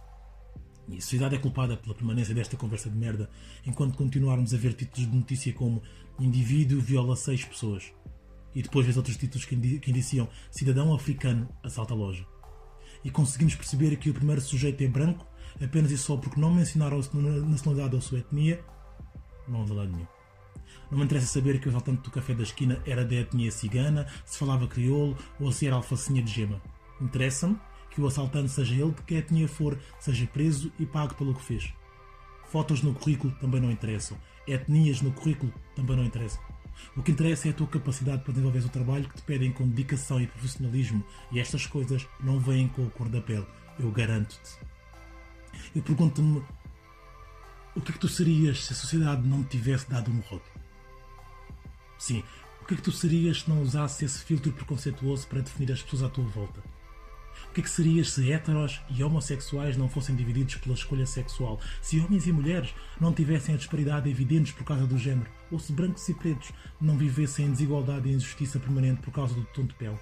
E 0.89 0.97
a 0.97 1.01
sociedade 1.01 1.35
é 1.35 1.37
culpada 1.37 1.77
pela 1.77 1.93
permanência 1.93 2.33
desta 2.33 2.57
conversa 2.57 2.89
de 2.89 2.97
merda 2.97 3.29
enquanto 3.65 3.95
continuarmos 3.95 4.53
a 4.53 4.57
ver 4.57 4.73
títulos 4.73 5.09
de 5.09 5.15
notícia 5.15 5.53
como 5.53 5.83
Indivíduo 6.19 6.81
viola 6.81 7.15
seis 7.15 7.45
pessoas. 7.45 7.93
E 8.55 8.63
depois 8.63 8.85
vês 8.85 8.97
outros 8.97 9.15
títulos 9.15 9.45
que, 9.45 9.55
indiciam 9.55 10.27
Cidadão 10.49 10.93
africano 10.93 11.47
assalta 11.63 11.93
a 11.93 11.97
loja. 11.97 12.25
E 13.03 13.11
conseguimos 13.11 13.55
perceber 13.55 13.95
que 13.97 14.09
o 14.09 14.13
primeiro 14.13 14.41
sujeito 14.41 14.83
é 14.83 14.87
branco 14.87 15.27
apenas 15.63 15.91
e 15.91 15.97
só 15.97 16.17
porque 16.17 16.39
não 16.39 16.53
mencionaram 16.53 16.99
a 16.99 17.17
nacionalidade 17.45 17.93
ou 17.93 17.99
a 17.99 18.01
sua 18.01 18.19
etnia. 18.19 18.59
Não 19.47 19.65
de 19.65 19.73
lado 19.73 19.91
nenhum. 19.91 20.07
Não 20.89 20.97
me 20.97 21.05
interessa 21.05 21.27
saber 21.27 21.59
que 21.59 21.67
o 21.67 21.69
assaltante 21.69 22.01
do 22.01 22.11
café 22.11 22.33
da 22.33 22.43
esquina 22.43 22.81
era 22.85 23.05
de 23.05 23.15
etnia 23.15 23.51
cigana, 23.51 24.07
se 24.25 24.39
falava 24.39 24.67
crioulo 24.67 25.15
ou 25.39 25.51
se 25.51 25.67
era 25.67 25.75
alfacinha 25.75 26.21
de 26.23 26.31
gema. 26.31 26.59
Interessa-me 26.99 27.59
que 27.89 28.01
o 28.01 28.07
assaltante, 28.07 28.51
seja 28.51 28.73
ele 28.73 28.91
de 28.91 29.01
que 29.03 29.15
etnia 29.15 29.47
for, 29.47 29.77
seja 29.99 30.25
preso 30.27 30.71
e 30.79 30.85
pague 30.85 31.15
pelo 31.15 31.33
que 31.33 31.43
fez. 31.43 31.73
Fotos 32.49 32.81
no 32.81 32.93
currículo 32.93 33.33
também 33.39 33.61
não 33.61 33.71
interessam. 33.71 34.17
Etnias 34.47 35.01
no 35.01 35.11
currículo 35.11 35.53
também 35.75 35.95
não 35.95 36.03
interessam. 36.03 36.41
O 36.95 37.03
que 37.03 37.11
interessa 37.11 37.47
é 37.47 37.51
a 37.51 37.53
tua 37.53 37.67
capacidade 37.67 38.23
para 38.23 38.33
desenvolver 38.33 38.65
o 38.65 38.69
trabalho 38.69 39.07
que 39.07 39.15
te 39.15 39.21
pedem 39.21 39.51
com 39.51 39.67
dedicação 39.67 40.19
e 40.19 40.27
profissionalismo. 40.27 41.03
E 41.31 41.39
estas 41.39 41.65
coisas 41.65 42.07
não 42.19 42.39
vêm 42.39 42.67
com 42.67 42.85
a 42.85 42.89
cor 42.89 43.09
da 43.09 43.21
pele. 43.21 43.45
Eu 43.77 43.91
garanto-te. 43.91 44.57
Eu 45.75 45.81
pergunto-me: 45.81 46.43
o 47.75 47.81
que 47.81 47.91
é 47.91 47.93
que 47.93 47.99
tu 47.99 48.07
serias 48.07 48.65
se 48.65 48.73
a 48.73 48.75
sociedade 48.75 49.27
não 49.27 49.43
te 49.43 49.57
tivesse 49.57 49.89
dado 49.89 50.09
um 50.11 50.19
rótulo? 50.19 50.59
Sim, 51.97 52.23
o 52.61 52.65
que 52.65 52.73
é 52.73 52.77
que 52.77 52.83
tu 52.83 52.91
serias 52.91 53.41
se 53.41 53.49
não 53.49 53.61
usasse 53.61 54.05
esse 54.05 54.19
filtro 54.23 54.51
preconceituoso 54.51 55.27
para 55.27 55.41
definir 55.41 55.71
as 55.71 55.83
pessoas 55.83 56.03
à 56.03 56.09
tua 56.09 56.25
volta? 56.25 56.63
O 57.49 57.51
que, 57.51 57.61
é 57.61 57.63
que 57.63 57.69
serias 57.69 58.11
se 58.11 58.31
heteros 58.31 58.79
e 58.95 59.03
homossexuais 59.03 59.75
não 59.75 59.89
fossem 59.89 60.15
divididos 60.15 60.55
pela 60.55 60.75
escolha 60.75 61.05
sexual? 61.07 61.59
Se 61.81 61.99
homens 61.99 62.27
e 62.27 62.31
mulheres 62.31 62.75
não 63.01 63.11
tivessem 63.11 63.55
a 63.55 63.57
disparidade 63.57 64.07
evidentes 64.07 64.51
por 64.51 64.63
causa 64.63 64.85
do 64.85 64.99
género? 64.99 65.29
Ou 65.51 65.57
se 65.57 65.73
brancos 65.73 66.07
e 66.07 66.13
pretos 66.13 66.51
não 66.79 66.95
vivessem 66.95 67.47
em 67.47 67.51
desigualdade 67.51 68.07
e 68.07 68.13
injustiça 68.13 68.59
permanente 68.59 69.01
por 69.01 69.11
causa 69.11 69.33
do 69.33 69.43
tom 69.45 69.65
de 69.65 69.73
pele? 69.73 69.97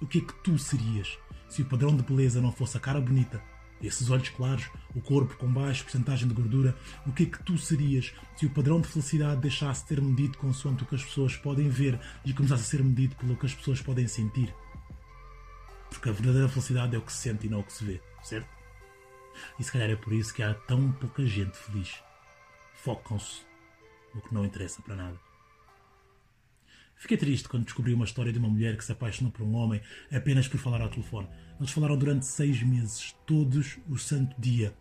O 0.00 0.06
que 0.06 0.18
é 0.18 0.20
que 0.20 0.34
tu 0.44 0.56
serias 0.58 1.18
se 1.48 1.62
o 1.62 1.64
padrão 1.64 1.94
de 1.94 2.04
beleza 2.04 2.40
não 2.40 2.52
fosse 2.52 2.76
a 2.76 2.80
cara 2.80 3.00
bonita, 3.00 3.42
esses 3.82 4.10
olhos 4.10 4.28
claros, 4.28 4.70
o 4.94 5.00
corpo 5.00 5.36
com 5.36 5.52
baixa 5.52 5.82
porcentagem 5.82 6.28
de 6.28 6.34
gordura, 6.34 6.76
o 7.04 7.12
que 7.12 7.24
é 7.24 7.26
que 7.26 7.42
tu 7.42 7.58
serias 7.58 8.14
se 8.36 8.46
o 8.46 8.50
padrão 8.50 8.80
de 8.80 8.88
felicidade 8.88 9.40
deixasse 9.40 9.82
de 9.82 9.88
ser 9.88 10.00
medido 10.00 10.38
consoante 10.38 10.84
o 10.84 10.86
que 10.86 10.94
as 10.94 11.04
pessoas 11.04 11.36
podem 11.36 11.68
ver 11.68 11.98
e 12.24 12.32
começasse 12.32 12.62
a 12.62 12.66
ser 12.66 12.82
medido 12.84 13.16
pelo 13.16 13.36
que 13.36 13.46
as 13.46 13.54
pessoas 13.54 13.80
podem 13.80 14.06
sentir? 14.06 14.54
Porque 15.94 16.08
a 16.08 16.12
verdadeira 16.12 16.48
felicidade 16.48 16.94
é 16.94 16.98
o 16.98 17.02
que 17.02 17.12
se 17.12 17.18
sente 17.18 17.46
e 17.46 17.50
não 17.50 17.60
o 17.60 17.64
que 17.64 17.72
se 17.72 17.84
vê, 17.84 18.00
certo? 18.22 18.48
E 19.58 19.64
se 19.64 19.72
calhar 19.72 19.90
é 19.90 19.96
por 19.96 20.12
isso 20.12 20.34
que 20.34 20.42
há 20.42 20.52
tão 20.52 20.92
pouca 20.92 21.24
gente 21.24 21.56
feliz. 21.56 22.02
Focam-se 22.74 23.42
no 24.14 24.20
que 24.20 24.34
não 24.34 24.44
interessa 24.44 24.82
para 24.82 24.96
nada. 24.96 25.18
Fiquei 26.96 27.16
triste 27.16 27.48
quando 27.48 27.64
descobri 27.64 27.92
uma 27.92 28.04
história 28.04 28.32
de 28.32 28.38
uma 28.38 28.48
mulher 28.48 28.76
que 28.76 28.84
se 28.84 28.92
apaixonou 28.92 29.32
por 29.32 29.42
um 29.42 29.54
homem 29.54 29.80
apenas 30.12 30.48
por 30.48 30.58
falar 30.58 30.80
ao 30.80 30.88
telefone. 30.88 31.28
Eles 31.58 31.70
falaram 31.70 31.96
durante 31.96 32.26
seis 32.26 32.62
meses, 32.62 33.14
todos 33.26 33.78
o 33.88 33.96
santo 33.98 34.34
dia. 34.40 34.74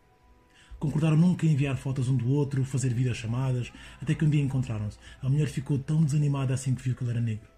Concordaram 0.80 1.16
nunca 1.16 1.46
em 1.46 1.52
enviar 1.52 1.78
fotos 1.78 2.10
um 2.10 2.18
do 2.18 2.30
outro, 2.30 2.66
fazer 2.66 2.94
videochamadas, 2.94 3.72
até 4.02 4.14
que 4.14 4.26
um 4.26 4.30
dia 4.30 4.42
encontraram-se. 4.42 4.98
A 5.22 5.30
mulher 5.30 5.48
ficou 5.48 5.80
tão 5.80 6.04
desanimada 6.04 6.54
assim 6.54 6.76
que 6.76 6.82
viu 6.82 6.96
que 6.96 7.04
ele 7.04 7.12
era 7.12 7.22
negro. 7.22 7.53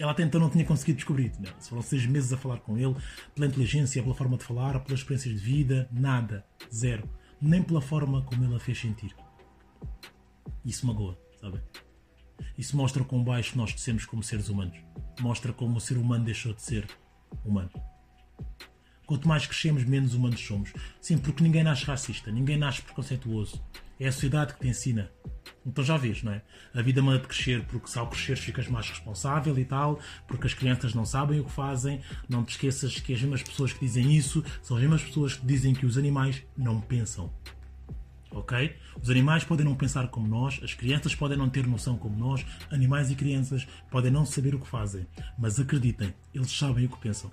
Ela 0.00 0.12
até 0.12 0.22
então 0.22 0.40
não 0.40 0.48
tinha 0.48 0.64
conseguido 0.64 0.96
descobrir. 0.96 1.30
Se 1.58 1.68
foram 1.68 1.82
seis 1.82 2.06
meses 2.06 2.32
a 2.32 2.36
falar 2.38 2.58
com 2.60 2.78
ele, 2.78 2.96
pela 3.34 3.46
inteligência, 3.46 4.02
pela 4.02 4.14
forma 4.14 4.38
de 4.38 4.44
falar, 4.44 4.80
pelas 4.80 5.00
experiências 5.00 5.34
de 5.34 5.40
vida, 5.40 5.88
nada. 5.92 6.44
Zero. 6.72 7.08
Nem 7.40 7.62
pela 7.62 7.82
forma 7.82 8.22
como 8.22 8.42
ele 8.42 8.54
a 8.54 8.58
fez 8.58 8.80
sentir. 8.80 9.14
Isso 10.64 10.86
magoa, 10.86 11.18
sabe? 11.38 11.60
Isso 12.56 12.76
mostra 12.76 13.04
quão 13.04 13.22
baixo 13.22 13.58
nós 13.58 13.72
descemos 13.74 14.06
como 14.06 14.22
seres 14.22 14.48
humanos. 14.48 14.78
Mostra 15.20 15.52
como 15.52 15.76
o 15.76 15.80
ser 15.80 15.98
humano 15.98 16.24
deixou 16.24 16.54
de 16.54 16.62
ser 16.62 16.88
humano. 17.44 17.70
Quanto 19.04 19.28
mais 19.28 19.46
crescemos, 19.46 19.84
menos 19.84 20.14
humanos 20.14 20.40
somos. 20.40 20.72
Sim, 21.00 21.18
porque 21.18 21.42
ninguém 21.42 21.62
nasce 21.62 21.84
racista, 21.84 22.30
ninguém 22.30 22.56
nasce 22.56 22.80
preconceituoso. 22.80 23.62
É 24.00 24.08
a 24.08 24.12
sociedade 24.12 24.54
que 24.54 24.60
te 24.60 24.68
ensina. 24.68 25.10
Então 25.64 25.84
já 25.84 25.98
vês, 25.98 26.22
não 26.22 26.32
é? 26.32 26.42
A 26.74 26.80
vida 26.80 27.02
manda 27.02 27.18
de 27.18 27.28
crescer 27.28 27.62
porque 27.66 27.86
se 27.86 27.98
ao 27.98 28.08
crescer 28.08 28.36
ficas 28.36 28.66
mais 28.66 28.88
responsável 28.88 29.56
e 29.58 29.64
tal, 29.64 30.00
porque 30.26 30.46
as 30.46 30.54
crianças 30.54 30.94
não 30.94 31.04
sabem 31.04 31.38
o 31.38 31.44
que 31.44 31.52
fazem. 31.52 32.00
Não 32.26 32.42
te 32.42 32.52
esqueças 32.52 32.98
que 32.98 33.12
as 33.12 33.20
mesmas 33.20 33.42
pessoas 33.42 33.74
que 33.74 33.80
dizem 33.80 34.16
isso 34.16 34.42
são 34.62 34.78
as 34.78 34.82
mesmas 34.82 35.02
pessoas 35.02 35.34
que 35.34 35.44
dizem 35.44 35.74
que 35.74 35.84
os 35.84 35.98
animais 35.98 36.42
não 36.56 36.80
pensam. 36.80 37.30
Ok? 38.30 38.74
Os 39.02 39.10
animais 39.10 39.44
podem 39.44 39.66
não 39.66 39.74
pensar 39.74 40.08
como 40.08 40.26
nós, 40.26 40.60
as 40.62 40.72
crianças 40.72 41.14
podem 41.14 41.36
não 41.36 41.50
ter 41.50 41.66
noção 41.66 41.98
como 41.98 42.16
nós, 42.16 42.46
animais 42.70 43.10
e 43.10 43.14
crianças 43.14 43.66
podem 43.90 44.10
não 44.10 44.24
saber 44.24 44.54
o 44.54 44.60
que 44.60 44.68
fazem, 44.68 45.06
mas 45.36 45.58
acreditem, 45.58 46.14
eles 46.32 46.50
sabem 46.50 46.86
o 46.86 46.88
que 46.88 47.00
pensam. 47.00 47.30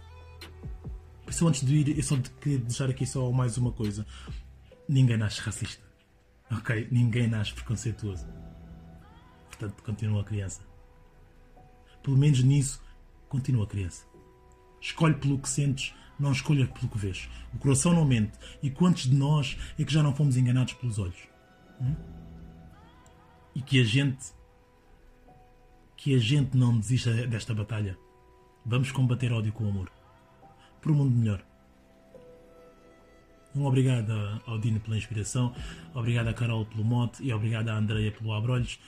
Isso, 1.29 1.47
antes 1.47 1.65
de 1.65 1.75
ir, 1.75 1.97
eu 1.97 2.03
só 2.03 2.17
queria 2.41 2.57
deixar 2.57 2.89
aqui 2.89 3.05
só 3.05 3.31
mais 3.31 3.57
uma 3.57 3.71
coisa: 3.71 4.05
ninguém 4.89 5.17
nasce 5.17 5.39
racista, 5.41 5.83
ok? 6.51 6.87
Ninguém 6.91 7.27
nasce 7.27 7.53
preconceituoso. 7.53 8.25
Portanto, 9.47 9.83
continua 9.83 10.21
a 10.21 10.25
criança. 10.25 10.61
Pelo 12.03 12.17
menos 12.17 12.43
nisso, 12.43 12.81
continua 13.27 13.65
a 13.65 13.67
criança. 13.67 14.05
Escolhe 14.79 15.15
pelo 15.15 15.39
que 15.39 15.49
sentes 15.49 15.93
não 16.19 16.31
escolha 16.31 16.67
pelo 16.67 16.89
que 16.89 16.97
vês. 16.97 17.29
O 17.53 17.57
coração 17.57 17.93
não 17.93 18.05
mente. 18.05 18.33
E 18.61 18.69
quantos 18.69 19.03
de 19.03 19.15
nós 19.15 19.57
é 19.77 19.83
que 19.83 19.93
já 19.93 20.01
não 20.01 20.15
fomos 20.15 20.35
enganados 20.35 20.73
pelos 20.73 20.97
olhos? 20.97 21.27
Hum? 21.79 21.95
E 23.53 23.61
que 23.61 23.79
a 23.79 23.83
gente. 23.83 24.33
que 25.95 26.15
a 26.15 26.19
gente 26.19 26.57
não 26.57 26.77
desista 26.77 27.11
desta 27.27 27.53
batalha. 27.53 27.97
Vamos 28.65 28.91
combater 28.91 29.31
ódio 29.31 29.53
com 29.53 29.67
amor. 29.67 29.91
Por 30.81 30.91
um 30.91 30.95
mundo 30.95 31.15
melhor. 31.15 31.43
Um 33.55 33.65
obrigado 33.65 34.11
ao 34.45 34.59
Dino 34.59 34.79
pela 34.79 34.97
inspiração, 34.97 35.53
obrigado 35.93 36.27
a 36.27 36.33
Carol 36.33 36.65
pelo 36.65 36.83
mote 36.83 37.23
e 37.23 37.33
obrigado 37.33 37.69
à 37.69 37.77
Andreia 37.77 38.11
pelo 38.11 38.33
abrolhos. 38.33 38.79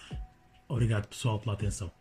Obrigado 0.68 1.08
pessoal 1.08 1.40
pela 1.40 1.54
atenção. 1.54 1.92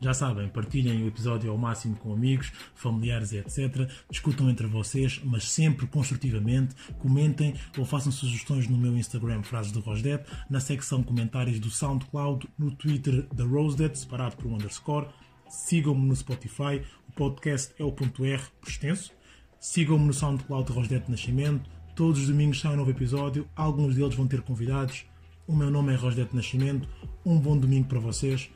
Já 0.00 0.14
sabem, 0.14 0.48
partilhem 0.48 1.02
o 1.02 1.08
episódio 1.08 1.50
ao 1.50 1.58
máximo 1.58 1.96
com 1.96 2.12
amigos, 2.12 2.52
familiares 2.72 3.32
e 3.32 3.38
etc. 3.38 3.90
Discutam 4.08 4.48
entre 4.48 4.68
vocês, 4.68 5.20
mas 5.24 5.50
sempre 5.50 5.88
construtivamente. 5.88 6.72
Comentem 7.00 7.56
ou 7.76 7.84
façam 7.84 8.12
sugestões 8.12 8.68
no 8.68 8.78
meu 8.78 8.96
Instagram 8.96 9.42
Frases 9.42 9.72
do 9.72 9.80
Rosdet, 9.80 10.24
na 10.48 10.60
secção 10.60 11.02
comentários 11.02 11.58
do 11.58 11.68
SoundCloud, 11.68 12.48
no 12.56 12.70
Twitter 12.70 13.26
da 13.34 13.44
Rosedet, 13.44 13.98
separado 13.98 14.36
por 14.36 14.46
um 14.46 14.54
underscore. 14.54 15.08
Sigam-me 15.48 16.06
no 16.06 16.14
Spotify, 16.14 16.80
o 17.08 17.12
podcast 17.12 17.74
é 17.76 17.82
o 17.82 17.90
ponto 17.90 18.24
R, 18.24 18.42
por 18.60 18.68
extenso. 18.68 19.17
Sigam-me 19.60 20.06
no 20.06 20.14
SoundCloud 20.14 20.72
Rosdet 20.72 21.10
Nascimento. 21.10 21.68
Todos 21.94 22.20
os 22.20 22.28
domingos 22.28 22.60
sai 22.60 22.74
um 22.74 22.76
novo 22.76 22.90
episódio, 22.90 23.48
alguns 23.56 23.96
deles 23.96 24.14
vão 24.14 24.28
ter 24.28 24.40
convidados. 24.40 25.04
O 25.46 25.56
meu 25.56 25.70
nome 25.70 25.92
é 25.92 25.96
Rosdet 25.96 26.34
Nascimento. 26.34 26.88
Um 27.24 27.40
bom 27.40 27.58
domingo 27.58 27.88
para 27.88 27.98
vocês. 27.98 28.50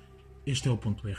Este 0.47 0.69
é 0.69 0.71
o 0.71 0.77
ponto 0.77 1.09
R. 1.09 1.19